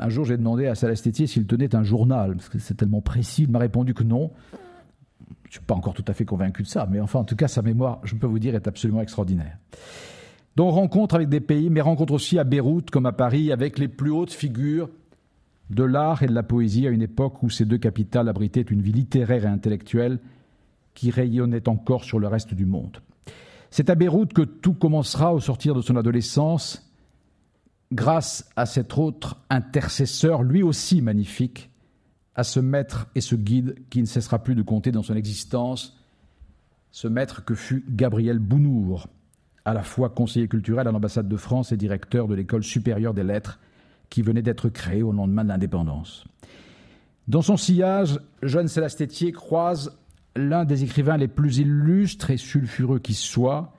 un 0.00 0.08
jour, 0.08 0.24
j'ai 0.24 0.38
demandé 0.38 0.66
à 0.66 0.74
Salastétier 0.74 1.26
s'il 1.26 1.46
tenait 1.46 1.74
un 1.74 1.82
journal, 1.82 2.34
parce 2.34 2.48
que 2.48 2.58
c'est 2.58 2.74
tellement 2.74 3.02
précis. 3.02 3.42
Il 3.42 3.50
m'a 3.50 3.58
répondu 3.58 3.92
que 3.92 4.02
non. 4.02 4.30
Je 5.44 5.48
ne 5.48 5.52
suis 5.52 5.60
pas 5.60 5.74
encore 5.74 5.92
tout 5.92 6.04
à 6.08 6.14
fait 6.14 6.24
convaincu 6.24 6.62
de 6.62 6.68
ça, 6.68 6.88
mais 6.90 7.00
enfin, 7.00 7.18
en 7.18 7.24
tout 7.24 7.36
cas, 7.36 7.48
sa 7.48 7.60
mémoire, 7.60 8.00
je 8.04 8.14
peux 8.14 8.26
vous 8.26 8.38
dire, 8.38 8.54
est 8.54 8.66
absolument 8.66 9.02
extraordinaire. 9.02 9.58
Donc, 10.56 10.72
rencontre 10.72 11.16
avec 11.16 11.28
des 11.28 11.40
pays, 11.40 11.68
mais 11.68 11.82
rencontre 11.82 12.14
aussi 12.14 12.38
à 12.38 12.44
Beyrouth, 12.44 12.90
comme 12.90 13.04
à 13.04 13.12
Paris, 13.12 13.52
avec 13.52 13.78
les 13.78 13.88
plus 13.88 14.10
hautes 14.10 14.32
figures 14.32 14.88
de 15.68 15.84
l'art 15.84 16.22
et 16.22 16.26
de 16.26 16.34
la 16.34 16.42
poésie 16.42 16.86
à 16.86 16.90
une 16.90 17.02
époque 17.02 17.42
où 17.42 17.50
ces 17.50 17.66
deux 17.66 17.78
capitales 17.78 18.28
abritaient 18.28 18.62
une 18.62 18.80
vie 18.80 18.92
littéraire 18.92 19.44
et 19.44 19.48
intellectuelle 19.48 20.18
qui 20.94 21.10
rayonnait 21.10 21.68
encore 21.68 22.04
sur 22.04 22.18
le 22.18 22.26
reste 22.26 22.54
du 22.54 22.64
monde. 22.64 22.98
C'est 23.70 23.90
à 23.90 23.94
Beyrouth 23.94 24.32
que 24.32 24.42
tout 24.42 24.74
commencera 24.74 25.34
au 25.34 25.40
sortir 25.40 25.74
de 25.74 25.82
son 25.82 25.96
adolescence 25.96 26.89
grâce 27.92 28.48
à 28.56 28.66
cet 28.66 28.96
autre 28.98 29.36
intercesseur, 29.50 30.42
lui 30.42 30.62
aussi 30.62 31.02
magnifique, 31.02 31.70
à 32.34 32.44
ce 32.44 32.60
maître 32.60 33.08
et 33.14 33.20
ce 33.20 33.34
guide 33.34 33.76
qui 33.90 34.00
ne 34.00 34.06
cessera 34.06 34.38
plus 34.38 34.54
de 34.54 34.62
compter 34.62 34.92
dans 34.92 35.02
son 35.02 35.16
existence, 35.16 35.96
ce 36.92 37.08
maître 37.08 37.44
que 37.44 37.54
fut 37.54 37.84
Gabriel 37.88 38.38
Bounour, 38.38 39.08
à 39.64 39.74
la 39.74 39.82
fois 39.82 40.08
conseiller 40.08 40.48
culturel 40.48 40.88
à 40.88 40.92
l'ambassade 40.92 41.28
de 41.28 41.36
France 41.36 41.72
et 41.72 41.76
directeur 41.76 42.28
de 42.28 42.34
l'école 42.34 42.64
supérieure 42.64 43.14
des 43.14 43.24
lettres 43.24 43.60
qui 44.08 44.22
venait 44.22 44.42
d'être 44.42 44.68
créée 44.68 45.02
au 45.02 45.12
lendemain 45.12 45.44
de 45.44 45.48
l'indépendance. 45.48 46.24
Dans 47.28 47.42
son 47.42 47.56
sillage, 47.56 48.18
Jeanne 48.42 48.68
Sélastétier 48.68 49.32
croise 49.32 49.96
l'un 50.34 50.64
des 50.64 50.82
écrivains 50.82 51.16
les 51.16 51.28
plus 51.28 51.58
illustres 51.58 52.30
et 52.30 52.36
sulfureux 52.36 52.98
qui 52.98 53.14
soit, 53.14 53.72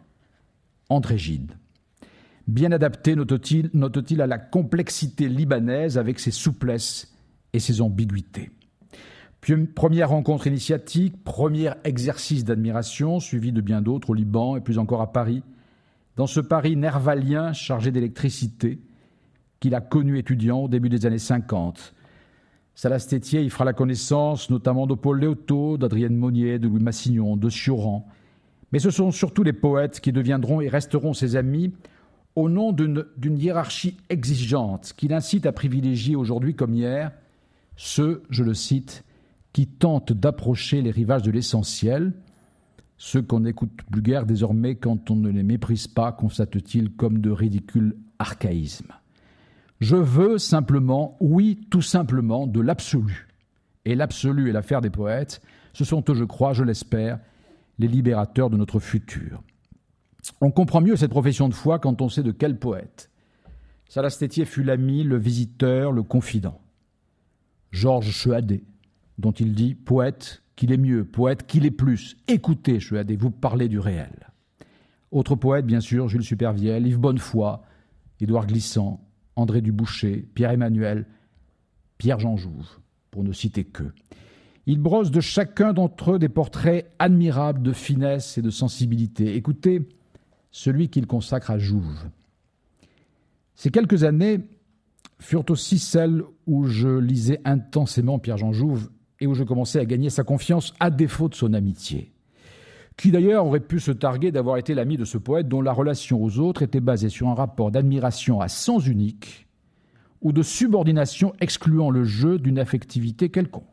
André 0.90 1.18
Gide 1.18 1.54
bien 2.48 2.72
adapté, 2.72 3.16
note-t-il, 3.16 4.22
à 4.22 4.28
la 4.28 4.38
complexité 4.38 5.30
libanaise 5.30 5.98
avec 5.98 6.20
ses 6.20 6.32
souplesses 6.32 7.16
et 7.54 7.60
ses 7.60 7.82
ambiguïtés. 7.82 8.52
Première 9.76 10.10
rencontre 10.10 10.48
initiatique, 10.48 11.24
premier 11.24 11.72
exercice 11.84 12.46
d'admiration, 12.46 13.20
suivi 13.20 13.52
de 13.52 13.62
bien 13.62 13.82
d'autres 13.82 14.12
au 14.12 14.14
Liban 14.14 14.56
et 14.56 14.62
plus 14.62 14.78
encore 14.78 15.02
à 15.02 15.12
Paris, 15.12 15.44
dans 16.16 16.28
ce 16.28 16.40
Paris 16.40 16.76
nervalien 16.76 17.52
chargé 17.54 17.92
d'électricité 17.92 18.80
qu'il 19.60 19.74
a 19.74 19.82
connu 19.82 20.18
étudiant 20.18 20.60
au 20.60 20.68
début 20.68 20.90
des 20.90 21.06
années 21.06 21.18
50. 21.18 21.94
Salastétier 22.76 23.42
y 23.42 23.50
fera 23.50 23.66
la 23.66 23.74
connaissance 23.74 24.50
notamment 24.50 24.88
de 24.88 24.96
Paul 24.96 25.20
Léoto, 25.20 25.78
d'Adrienne 25.78 26.16
Monnier, 26.16 26.60
de 26.60 26.68
Louis 26.68 26.82
Massignon, 26.82 27.38
de 27.38 27.50
Sioran. 27.50 28.08
Mais 28.72 28.80
ce 28.80 28.90
sont 28.90 29.12
surtout 29.12 29.44
les 29.44 29.54
poètes 29.54 30.00
qui 30.00 30.12
deviendront 30.12 30.62
et 30.62 30.70
resteront 30.70 31.14
ses 31.14 31.36
amis 31.36 31.74
au 32.36 32.50
nom 32.50 32.72
d'une 32.72 33.38
hiérarchie 33.38 33.98
exigeante 34.10 34.94
qui 34.96 35.08
l'incite 35.08 35.46
à 35.46 35.52
privilégier 35.52 36.16
aujourd'hui 36.16 36.56
comme 36.56 36.74
hier 36.74 37.12
ceux, 37.76 38.24
je 38.30 38.44
le 38.44 38.54
cite, 38.54 39.04
qui 39.54 39.68
tentent 39.68 40.14
d'approcher 40.14 40.82
les 40.82 40.92
rivages 40.92 41.24
de 41.24 41.32
l'essentiel, 41.32 42.14
ceux 42.98 43.22
qu'on 43.22 43.42
n'écoute 43.42 43.72
plus 43.92 44.02
guère 44.02 44.26
désormais 44.26 44.76
quand 44.76 45.10
on 45.10 45.16
ne 45.16 45.30
les 45.30 45.44
méprise 45.44 45.88
pas, 45.88 46.12
constate-t-il, 46.12 46.92
comme 46.92 47.20
de 47.20 47.32
ridicules 47.32 47.98
archaïsmes. 48.20 48.94
Je 49.80 49.96
veux 49.96 50.38
simplement, 50.38 51.18
oui, 51.20 51.66
tout 51.72 51.82
simplement, 51.82 52.46
de 52.46 52.62
l'absolu. 52.62 53.28
Et 53.84 53.96
l'absolu 53.96 54.50
et 54.50 54.52
l'affaire 54.52 54.82
des 54.82 54.92
poètes, 54.92 55.42
ce 55.74 55.84
sont, 55.84 56.04
je 56.08 56.24
crois, 56.24 56.54
je 56.54 56.64
l'espère, 56.64 57.20
les 57.80 57.88
libérateurs 57.88 58.52
de 58.52 58.58
notre 58.58 58.80
futur. 58.80 59.42
On 60.40 60.52
comprend 60.52 60.82
mieux 60.82 60.96
cette 60.96 61.12
profession 61.12 61.50
de 61.50 61.54
foi 61.54 61.80
quand 61.80 62.02
on 62.02 62.10
sait 62.10 62.24
de 62.24 62.32
quel 62.32 62.58
poète. 62.58 63.10
Salastétier 63.88 64.46
fut 64.46 64.64
l'ami, 64.64 65.04
le 65.04 65.18
visiteur, 65.18 65.92
le 65.92 66.04
confident. 66.04 66.62
Georges 67.72 68.12
Cheuadé, 68.12 68.64
dont 69.18 69.32
il 69.32 69.54
dit 69.54 69.76
poète 69.76 70.44
qu'il 70.56 70.72
est 70.72 70.78
mieux, 70.78 71.04
poète 71.06 71.46
qu'il 71.46 71.66
est 71.66 71.72
plus. 71.72 72.18
Écoutez, 72.28 72.80
Cheuadé, 72.80 73.16
vous 73.16 73.32
parlez 73.32 73.68
du 73.68 73.80
réel. 73.80 74.30
Autres 75.12 75.36
poètes, 75.36 75.66
bien 75.66 75.82
sûr, 75.82 76.08
Jules 76.08 76.24
Supervielle, 76.24 76.88
Yves 76.88 77.00
Bonnefoy, 77.00 77.60
Édouard 78.20 78.48
Glissant, 78.48 79.02
André 79.36 79.62
Duboucher, 79.62 80.28
Pierre-Emmanuel, 80.36 81.06
Pierre-Jean 81.98 82.38
Jouve, 82.38 82.80
pour 83.10 83.24
ne 83.24 83.34
citer 83.34 83.64
que. 83.64 83.92
Il 84.68 84.80
brosse 84.80 85.12
de 85.12 85.22
chacun 85.22 85.74
d'entre 85.74 86.14
eux 86.14 86.20
des 86.20 86.30
portraits 86.30 86.92
admirables 87.00 87.62
de 87.62 87.74
finesse 87.74 88.38
et 88.38 88.42
de 88.42 88.52
sensibilité. 88.52 89.36
Écoutez 89.36 89.90
celui 90.52 90.90
qu'il 90.90 91.08
consacre 91.08 91.52
à 91.52 91.58
Jouve. 91.58 92.10
Ces 93.56 93.72
quelques 93.72 94.04
années 94.04 94.40
furent 95.20 95.50
aussi 95.50 95.80
celles 95.80 96.24
où 96.48 96.66
je 96.66 96.90
lisais 96.90 97.42
intensément 97.46 98.20
Pierre-Jean 98.20 98.54
Jouve 98.54 98.90
et 99.20 99.28
où 99.28 99.34
je 99.34 99.44
commençais 99.44 99.80
à 99.80 99.86
gagner 99.86 100.10
sa 100.10 100.24
confiance 100.24 100.74
à 100.80 100.90
défaut 100.90 101.30
de 101.30 101.36
son 101.36 101.54
amitié, 101.54 102.12
qui 102.98 103.12
d'ailleurs 103.12 103.46
aurait 103.46 103.60
pu 103.60 103.80
se 103.80 103.92
targuer 103.92 104.32
d'avoir 104.32 104.58
été 104.58 104.74
l'ami 104.74 104.98
de 104.98 105.06
ce 105.06 105.18
poète 105.18 105.48
dont 105.48 105.62
la 105.62 105.74
relation 105.74 106.22
aux 106.24 106.40
autres 106.40 106.64
était 106.64 106.80
basée 106.80 107.10
sur 107.10 107.30
un 107.30 107.36
rapport 107.36 107.72
d'admiration 107.72 108.42
à 108.42 108.48
sens 108.48 108.88
unique 108.88 109.48
ou 110.22 110.34
de 110.34 110.42
subordination 110.42 111.34
excluant 111.40 111.90
le 111.90 112.04
jeu 112.04 112.40
d'une 112.40 112.60
affectivité 112.60 113.30
quelconque. 113.30 113.71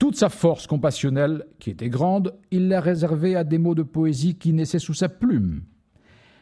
Toute 0.00 0.16
sa 0.16 0.30
force 0.30 0.66
compassionnelle, 0.66 1.44
qui 1.58 1.68
était 1.68 1.90
grande, 1.90 2.34
il 2.50 2.68
l'a 2.68 2.80
réservée 2.80 3.36
à 3.36 3.44
des 3.44 3.58
mots 3.58 3.74
de 3.74 3.82
poésie 3.82 4.34
qui 4.34 4.54
naissaient 4.54 4.78
sous 4.78 4.94
sa 4.94 5.10
plume. 5.10 5.60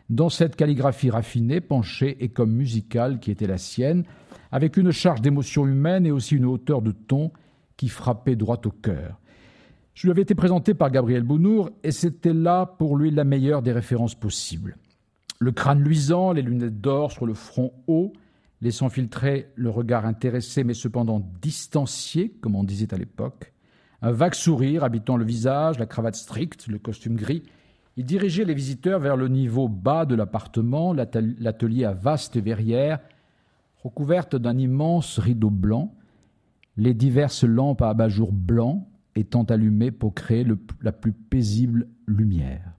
Dans 0.08 0.28
cette 0.28 0.54
calligraphie 0.54 1.10
raffinée, 1.10 1.60
penchée 1.60 2.16
et 2.20 2.28
comme 2.28 2.52
musicale 2.52 3.18
qui 3.18 3.32
était 3.32 3.48
la 3.48 3.58
sienne, 3.58 4.04
avec 4.52 4.76
une 4.76 4.92
charge 4.92 5.22
d'émotion 5.22 5.66
humaine 5.66 6.06
et 6.06 6.12
aussi 6.12 6.36
une 6.36 6.44
hauteur 6.44 6.82
de 6.82 6.92
ton 6.92 7.32
qui 7.76 7.88
frappait 7.88 8.36
droit 8.36 8.60
au 8.64 8.70
cœur. 8.70 9.18
Je 9.92 10.06
lui 10.06 10.12
avais 10.12 10.22
été 10.22 10.36
présenté 10.36 10.72
par 10.72 10.92
Gabriel 10.92 11.24
Bounour 11.24 11.70
et 11.82 11.90
c'était 11.90 12.32
là 12.32 12.64
pour 12.64 12.96
lui 12.96 13.10
la 13.10 13.24
meilleure 13.24 13.62
des 13.62 13.72
références 13.72 14.14
possibles. 14.14 14.76
Le 15.40 15.50
crâne 15.50 15.82
luisant, 15.82 16.30
les 16.30 16.42
lunettes 16.42 16.80
d'or 16.80 17.10
sur 17.10 17.26
le 17.26 17.34
front 17.34 17.72
haut, 17.88 18.12
laissant 18.60 18.88
filtrer 18.88 19.50
le 19.54 19.70
regard 19.70 20.06
intéressé 20.06 20.64
mais 20.64 20.74
cependant 20.74 21.26
distancié, 21.40 22.30
comme 22.40 22.56
on 22.56 22.64
disait 22.64 22.92
à 22.92 22.96
l'époque, 22.96 23.52
un 24.02 24.12
vague 24.12 24.34
sourire 24.34 24.84
habitant 24.84 25.16
le 25.16 25.24
visage, 25.24 25.78
la 25.78 25.86
cravate 25.86 26.14
stricte, 26.14 26.68
le 26.68 26.78
costume 26.78 27.16
gris. 27.16 27.42
Il 27.96 28.04
dirigeait 28.04 28.44
les 28.44 28.54
visiteurs 28.54 29.00
vers 29.00 29.16
le 29.16 29.26
niveau 29.26 29.68
bas 29.68 30.06
de 30.06 30.14
l'appartement, 30.14 30.92
l'atelier 30.92 31.84
à 31.84 31.92
vaste 31.92 32.36
verrière, 32.36 33.00
recouverte 33.82 34.36
d'un 34.36 34.56
immense 34.56 35.18
rideau 35.18 35.50
blanc, 35.50 35.94
les 36.76 36.94
diverses 36.94 37.42
lampes 37.42 37.82
à 37.82 37.90
abat-jour 37.90 38.32
blanc 38.32 38.88
étant 39.16 39.42
allumées 39.42 39.90
pour 39.90 40.14
créer 40.14 40.46
la 40.80 40.92
plus 40.92 41.12
paisible 41.12 41.88
lumière. 42.06 42.72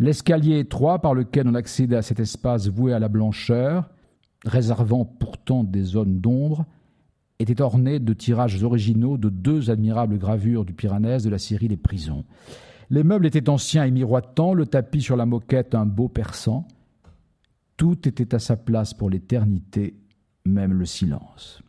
L'escalier 0.00 0.58
étroit 0.58 1.00
par 1.00 1.14
lequel 1.14 1.46
on 1.46 1.54
accédait 1.54 1.96
à 1.96 2.02
cet 2.02 2.18
espace 2.18 2.68
voué 2.68 2.92
à 2.92 2.98
la 2.98 3.08
blancheur, 3.08 3.88
réservant 4.44 5.04
pourtant 5.04 5.64
des 5.64 5.82
zones 5.82 6.20
d'ombre, 6.20 6.66
était 7.38 7.62
orné 7.62 8.00
de 8.00 8.12
tirages 8.12 8.62
originaux 8.62 9.16
de 9.16 9.28
deux 9.28 9.70
admirables 9.70 10.18
gravures 10.18 10.64
du 10.64 10.72
Piranèse 10.72 11.24
de 11.24 11.30
la 11.30 11.38
série 11.38 11.68
Les 11.68 11.76
Prisons. 11.76 12.24
Les 12.90 13.04
meubles 13.04 13.26
étaient 13.26 13.48
anciens 13.48 13.84
et 13.84 13.90
miroitants, 13.90 14.54
le 14.54 14.66
tapis 14.66 15.02
sur 15.02 15.16
la 15.16 15.26
moquette 15.26 15.74
un 15.74 15.86
beau 15.86 16.08
persan. 16.08 16.66
Tout 17.76 18.08
était 18.08 18.34
à 18.34 18.38
sa 18.38 18.56
place 18.56 18.94
pour 18.94 19.10
l'éternité, 19.10 19.94
même 20.44 20.72
le 20.72 20.84
silence. 20.84 21.62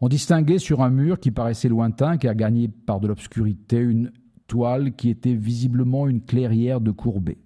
On 0.00 0.08
distinguait 0.08 0.58
sur 0.58 0.82
un 0.82 0.90
mur 0.90 1.20
qui 1.20 1.30
paraissait 1.30 1.68
lointain, 1.68 2.16
car 2.16 2.34
gagné 2.34 2.68
par 2.68 3.00
de 3.00 3.06
l'obscurité, 3.06 3.78
une 3.78 4.12
toile 4.46 4.94
qui 4.94 5.08
était 5.08 5.34
visiblement 5.34 6.08
une 6.08 6.22
clairière 6.22 6.80
de 6.80 6.90
Courbet. 6.90 7.38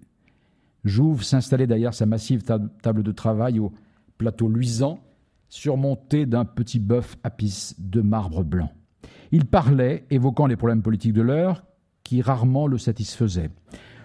Jouve 0.85 1.23
s'installait 1.23 1.67
derrière 1.67 1.95
sa 1.95 2.07
massive 2.07 2.43
table 2.43 3.03
de 3.03 3.13
travail 3.13 3.59
au 3.59 3.73
plateau 4.19 4.49
luisant, 4.49 5.01
surmonté 5.49 6.27
d'un 6.27 6.45
petit 6.45 6.79
bœuf 6.79 7.17
à 7.23 7.31
pisse 7.31 7.75
de 7.79 8.01
marbre 8.01 8.45
blanc. 8.45 8.71
Il 9.33 9.47
parlait, 9.47 10.07
évoquant 10.11 10.47
les 10.47 10.57
problèmes 10.57 10.83
politiques 10.83 11.13
de 11.13 11.23
l'heure, 11.23 11.65
qui 12.03 12.23
rarement 12.23 12.67
le 12.67 12.79
satisfaisaient, 12.79 13.51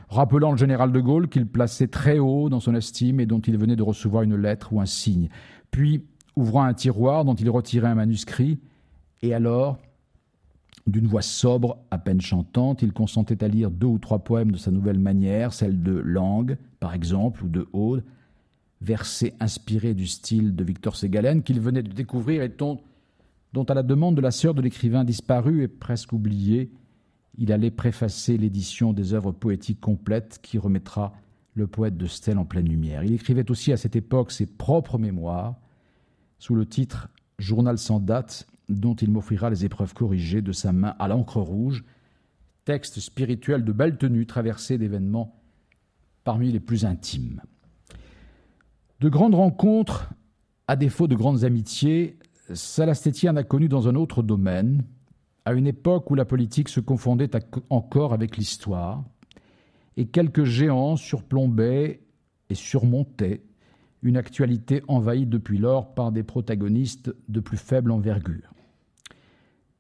rappelant 0.10 0.51
le 0.51 0.58
général 0.58 0.91
de 0.91 1.00
Gaulle 1.00 1.29
qu'il 1.29 1.48
plaçait 1.48 1.88
très 1.88 2.20
haut 2.20 2.50
dans 2.50 2.60
son 2.60 2.75
estime 2.75 3.20
et 3.20 3.25
dont 3.25 3.39
il 3.39 3.58
venait 3.58 3.75
de 3.75 3.84
recevoir 3.84 4.24
une 4.24 4.36
lettre 4.36 4.74
ou 4.74 4.82
un 4.82 4.86
signe, 4.86 5.29
puis 5.72 6.05
ouvrant 6.36 6.63
un 6.63 6.74
tiroir 6.74 7.25
dont 7.25 7.36
il 7.36 7.50
retirait 7.50 7.88
un 7.88 7.96
manuscrit, 7.96 8.60
et 9.22 9.34
alors, 9.34 9.79
d'une 10.88 11.08
voix 11.08 11.22
sobre, 11.22 11.80
à 11.89 11.98
peine 11.98 12.22
chantante, 12.22 12.82
il 12.82 12.94
consentait 12.94 13.44
à 13.44 13.48
lire 13.48 13.72
deux 13.72 13.88
ou 13.88 13.98
trois 13.98 14.20
poèmes 14.20 14.51
de 14.51 14.58
sa 14.58 14.72
nouvelle 14.72 15.00
manière, 15.00 15.51
celle 15.51 15.82
de 15.82 15.94
Langue, 15.94 16.58
par 16.80 16.94
exemple, 16.94 17.44
ou 17.44 17.48
de 17.48 17.68
Aude, 17.74 18.04
versets 18.82 19.34
inspirés 19.39 19.96
du 19.96 20.06
style 20.06 20.56
de 20.56 20.63
Victor 20.63 20.96
Ségalen 20.96 21.42
qu'il 21.42 21.60
venait 21.60 21.82
de 21.82 21.92
découvrir 21.92 22.44
et 22.44 22.50
dont, 22.50 22.84
à 23.63 23.74
la 23.74 23.84
demande 23.84 24.15
de 24.15 24.22
la 24.22 24.32
sœur 24.32 24.54
de 24.54 24.62
l'écrivain 24.62 25.04
disparu 25.04 25.63
et 25.63 25.68
presque 25.68 26.13
oublié, 26.13 26.72
il 27.38 27.51
allait 27.51 27.72
préfacer 27.72 28.38
l'édition 28.38 28.94
des 28.94 29.13
œuvres 29.13 29.32
poétiques 29.32 29.82
complètes 29.82 30.39
qui 30.42 30.58
remettra 30.58 31.13
le 31.56 31.68
poète 31.68 31.98
de 31.98 32.06
Stèle 32.06 32.38
en 32.38 32.46
pleine 32.46 32.68
lumière. 32.68 33.04
Il 33.04 33.13
écrivait 33.13 33.50
aussi 33.50 33.72
à 33.72 33.77
cette 33.77 33.96
époque 33.96 34.32
ses 34.32 34.46
propres 34.46 34.98
mémoires 34.98 35.56
sous 36.38 36.54
le 36.54 36.65
titre 36.65 37.10
Journal 37.39 37.77
sans 37.77 38.00
date, 38.00 38.48
dont 38.70 38.96
il 38.96 39.12
m'offrira 39.12 39.50
les 39.50 39.66
épreuves 39.66 39.94
corrigées 39.94 40.42
de 40.42 40.52
sa 40.52 40.72
main 40.72 40.96
à 41.00 41.08
l'encre 41.08 41.40
rouge, 41.40 41.84
texte 42.66 43.00
spirituel 43.00 43.64
de 43.64 43.72
belle 43.72 43.98
tenue 43.98 44.26
traversé 44.26 44.78
d'événements 44.78 45.40
parmi 46.24 46.52
les 46.52 46.60
plus 46.60 46.86
intimes. 46.86 47.42
De 49.00 49.10
grandes 49.10 49.36
rencontres, 49.36 50.10
à 50.68 50.76
défaut 50.76 51.08
de 51.08 51.16
grandes 51.16 51.44
amitiés, 51.44 52.18
Salastétien 52.54 53.34
en 53.34 53.38
a 53.38 53.44
connu 53.44 53.68
dans 53.68 53.88
un 53.88 53.96
autre 53.96 54.24
domaine, 54.24 54.84
à 55.46 55.54
une 55.54 55.68
époque 55.68 56.10
où 56.10 56.16
la 56.16 56.26
politique 56.26 56.70
se 56.70 56.80
confondait 56.80 57.30
encore 57.70 58.14
avec 58.14 58.38
l'histoire, 58.38 59.04
et 59.98 60.08
quelques 60.08 60.44
géants 60.44 60.96
surplombaient 60.96 62.02
et 62.50 62.56
surmontaient 62.56 63.44
une 64.06 64.18
actualité 64.18 64.84
envahie 64.88 65.26
depuis 65.26 65.58
lors 65.58 65.96
par 65.96 66.12
des 66.12 66.22
protagonistes 66.22 67.14
de 67.28 67.40
plus 67.40 67.58
faible 67.58 67.90
envergure. 67.90 68.54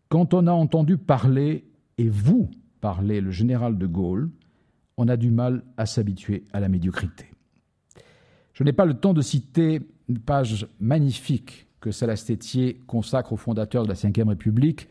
Quand 0.09 0.33
on 0.33 0.47
a 0.47 0.51
entendu 0.51 0.97
parler, 0.97 1.65
et 1.97 2.09
vous 2.09 2.49
parler, 2.81 3.21
le 3.21 3.31
général 3.31 3.77
de 3.77 3.85
Gaulle, 3.85 4.29
on 4.97 5.07
a 5.07 5.15
du 5.15 5.29
mal 5.29 5.63
à 5.77 5.85
s'habituer 5.85 6.43
à 6.53 6.59
la 6.59 6.69
médiocrité. 6.69 7.25
Je 8.53 8.63
n'ai 8.63 8.73
pas 8.73 8.85
le 8.85 8.95
temps 8.95 9.13
de 9.13 9.21
citer 9.21 9.81
une 10.09 10.19
page 10.19 10.67
magnifique 10.79 11.67
que 11.79 11.91
Salastétier 11.91 12.81
consacre 12.87 13.33
au 13.33 13.37
fondateur 13.37 13.83
de 13.83 13.89
la 13.89 13.93
Ve 13.93 14.27
République, 14.27 14.89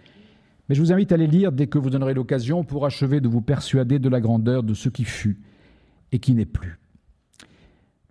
mais 0.68 0.76
je 0.76 0.80
vous 0.80 0.92
invite 0.92 1.10
à 1.10 1.16
les 1.16 1.26
lire 1.26 1.50
dès 1.50 1.66
que 1.66 1.78
vous 1.78 1.94
en 1.96 2.02
aurez 2.02 2.14
l'occasion 2.14 2.62
pour 2.62 2.86
achever 2.86 3.20
de 3.20 3.28
vous 3.28 3.42
persuader 3.42 3.98
de 3.98 4.08
la 4.08 4.20
grandeur 4.20 4.62
de 4.62 4.74
ce 4.74 4.88
qui 4.88 5.04
fut 5.04 5.40
et 6.12 6.20
qui 6.20 6.34
n'est 6.34 6.46
plus. 6.46 6.78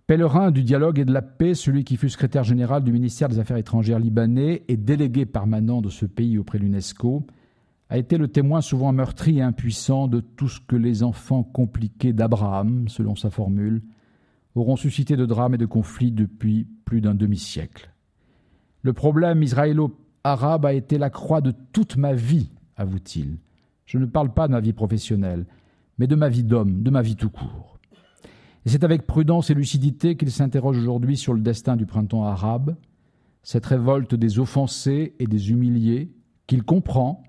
Pèlerin 0.06 0.50
du 0.50 0.62
dialogue 0.62 0.98
et 0.98 1.06
de 1.06 1.14
la 1.14 1.22
paix, 1.22 1.54
celui 1.54 1.82
qui 1.82 1.96
fut 1.96 2.10
secrétaire 2.10 2.44
général 2.44 2.84
du 2.84 2.92
ministère 2.92 3.30
des 3.30 3.38
Affaires 3.38 3.56
étrangères 3.56 3.98
libanais 3.98 4.62
et 4.68 4.76
délégué 4.76 5.24
permanent 5.24 5.80
de 5.80 5.88
ce 5.88 6.04
pays 6.04 6.36
auprès 6.36 6.58
de 6.58 6.64
l'UNESCO, 6.64 7.24
a 7.88 7.96
été 7.96 8.18
le 8.18 8.28
témoin 8.28 8.60
souvent 8.60 8.92
meurtri 8.92 9.38
et 9.38 9.42
impuissant 9.42 10.06
de 10.06 10.20
tout 10.20 10.48
ce 10.48 10.60
que 10.60 10.76
les 10.76 11.02
enfants 11.02 11.42
compliqués 11.42 12.12
d'Abraham, 12.12 12.86
selon 12.88 13.16
sa 13.16 13.30
formule, 13.30 13.82
auront 14.54 14.76
suscité 14.76 15.16
de 15.16 15.24
drames 15.24 15.54
et 15.54 15.58
de 15.58 15.64
conflits 15.64 16.12
depuis 16.12 16.66
plus 16.84 17.00
d'un 17.00 17.14
demi-siècle. 17.14 17.90
Le 18.82 18.92
problème 18.92 19.42
israélo-arabe 19.42 20.66
a 20.66 20.74
été 20.74 20.98
la 20.98 21.08
croix 21.08 21.40
de 21.40 21.54
toute 21.72 21.96
ma 21.96 22.12
vie, 22.12 22.50
avoue-t-il. 22.76 23.38
Je 23.86 23.96
ne 23.96 24.04
parle 24.04 24.34
pas 24.34 24.48
de 24.48 24.52
ma 24.52 24.60
vie 24.60 24.74
professionnelle, 24.74 25.46
mais 25.96 26.06
de 26.06 26.14
ma 26.14 26.28
vie 26.28 26.44
d'homme, 26.44 26.82
de 26.82 26.90
ma 26.90 27.00
vie 27.00 27.16
tout 27.16 27.30
court. 27.30 27.73
Et 28.64 28.70
c'est 28.70 28.84
avec 28.84 29.06
prudence 29.06 29.50
et 29.50 29.54
lucidité 29.54 30.16
qu'il 30.16 30.30
s'interroge 30.30 30.78
aujourd'hui 30.78 31.16
sur 31.16 31.34
le 31.34 31.40
destin 31.40 31.76
du 31.76 31.84
printemps 31.84 32.24
arabe, 32.24 32.76
cette 33.42 33.66
révolte 33.66 34.14
des 34.14 34.38
offensés 34.38 35.14
et 35.18 35.26
des 35.26 35.50
humiliés, 35.50 36.10
qu'il 36.46 36.62
comprend 36.62 37.22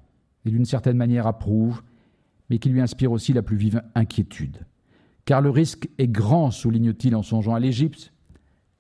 et 0.46 0.52
d'une 0.52 0.66
certaine 0.66 0.98
manière 0.98 1.28
approuve, 1.28 1.82
mais 2.50 2.60
qui 2.60 2.70
lui 2.70 2.82
inspire 2.82 3.12
aussi 3.12 3.34
la 3.34 3.42
plus 3.42 3.58
vive 3.58 3.82
inquiétude. 3.96 4.66
Car 5.26 5.42
le 5.42 5.50
risque 5.50 5.90
est 5.98 6.08
grand, 6.08 6.52
souligne-t-il 6.52 7.16
en 7.16 7.24
songeant 7.24 7.56
à 7.56 7.60
l'Égypte, 7.60 8.14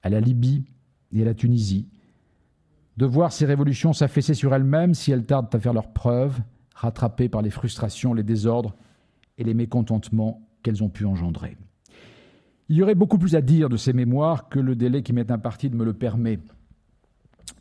à 0.03 0.09
la 0.09 0.21
Libye 0.21 0.63
et 1.11 1.23
à 1.23 1.25
la 1.25 1.33
Tunisie, 1.33 1.89
de 2.97 3.05
voir 3.05 3.33
ces 3.33 3.45
révolutions 3.45 3.91
s'affaisser 3.91 4.33
sur 4.33 4.53
elles-mêmes 4.53 4.93
si 4.93 5.11
elles 5.11 5.25
tardent 5.25 5.53
à 5.53 5.59
faire 5.59 5.73
leurs 5.73 5.91
preuves, 5.91 6.39
rattrapées 6.73 7.27
par 7.27 7.41
les 7.41 7.49
frustrations, 7.49 8.13
les 8.13 8.23
désordres 8.23 8.75
et 9.37 9.43
les 9.43 9.53
mécontentements 9.53 10.47
qu'elles 10.63 10.83
ont 10.83 10.89
pu 10.89 11.05
engendrer. 11.05 11.57
Il 12.67 12.77
y 12.77 12.81
aurait 12.81 12.95
beaucoup 12.95 13.17
plus 13.17 13.35
à 13.35 13.41
dire 13.41 13.69
de 13.69 13.77
ces 13.77 13.93
mémoires 13.93 14.49
que 14.49 14.59
le 14.59 14.75
délai 14.75 15.03
qui 15.03 15.13
m'est 15.13 15.31
imparti 15.31 15.69
me 15.69 15.85
le 15.85 15.93
permet. 15.93 16.39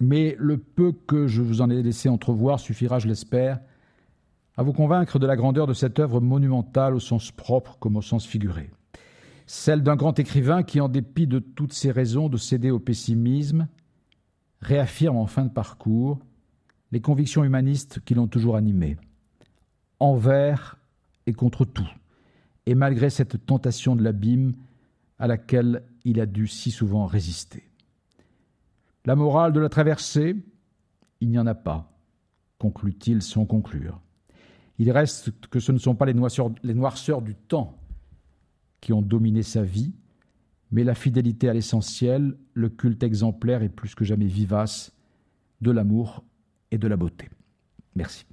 Mais 0.01 0.35
le 0.39 0.57
peu 0.57 0.93
que 0.93 1.27
je 1.27 1.43
vous 1.43 1.61
en 1.61 1.71
ai 1.71 1.83
laissé 1.83 2.09
entrevoir 2.09 2.59
suffira, 2.59 2.99
je 2.99 3.09
l'espère, 3.09 3.61
à 4.57 4.63
vous 4.63 4.73
convaincre 4.73 5.19
de 5.19 5.27
la 5.27 5.37
grandeur 5.37 5.67
de 5.67 5.75
cette 5.75 5.99
œuvre 5.99 6.21
monumentale 6.21 6.95
au 6.95 7.01
sens 7.01 7.31
propre 7.31 7.77
comme 7.79 7.97
au 7.97 8.03
sens 8.03 8.27
figuré. 8.27 8.71
Celle 9.47 9.83
d'un 9.83 9.97
grand 9.97 10.19
écrivain 10.19 10.63
qui, 10.63 10.81
en 10.81 10.89
dépit 10.89 11.27
de 11.27 11.39
toutes 11.39 11.75
ses 11.75 11.91
raisons 11.91 12.29
de 12.29 12.39
céder 12.39 12.71
au 12.71 12.79
pessimisme, 12.79 13.69
réaffirme 14.63 15.17
en 15.17 15.27
fin 15.27 15.45
de 15.45 15.51
parcours 15.51 16.19
les 16.93 17.01
convictions 17.01 17.45
humanistes 17.45 18.01
qui 18.05 18.15
l'ont 18.15 18.29
toujours 18.29 18.57
animé, 18.57 18.97
envers 19.99 20.79
et 21.27 21.33
contre 21.33 21.65
tout, 21.65 21.89
et 22.65 22.75
malgré 22.75 23.11
cette 23.11 23.45
tentation 23.45 23.97
de 23.97 24.03
l'abîme 24.03 24.53
à 25.19 25.27
laquelle 25.27 25.83
il 26.05 26.21
a 26.21 26.27
dû 26.27 26.47
si 26.47 26.71
souvent 26.71 27.07
résister. 27.07 27.65
La 29.05 29.17
morale 29.17 29.53
de 29.53 29.61
la 29.61 29.69
traversée, 29.69 30.37
il 31.21 31.29
n'y 31.29 31.39
en 31.39 31.47
a 31.47 31.55
pas, 31.55 31.93
conclut-il 32.59 33.23
sans 33.23 33.45
conclure. 33.45 34.01
Il 34.79 34.91
reste 34.91 35.31
que 35.49 35.61
ce 35.61 35.73
ne 35.73 35.79
sont 35.79 35.95
pas 35.95 36.07
les 36.07 36.15
noirceurs, 36.15 37.23
du 37.23 37.35
temps 37.35 37.79
qui 38.81 38.93
ont 38.93 39.03
dominé 39.03 39.43
sa 39.43 39.63
vie, 39.63 39.95
mais 40.71 40.85
la 40.85 40.95
fidélité 40.95 41.49
à 41.49 41.55
l'essentiel, 41.55 42.37
le 42.53 42.69
culte 42.69 43.03
exemplaire 43.03 43.63
et 43.63 43.69
plus 43.69 43.95
que 43.95 44.05
jamais 44.05 44.27
vivace 44.27 44.93
de 45.61 45.71
l'amour 45.71 46.25
et 46.71 46.79
de 46.79 46.89
la 46.89 46.97
beauté. 46.97 47.29
Merci. 47.95 48.27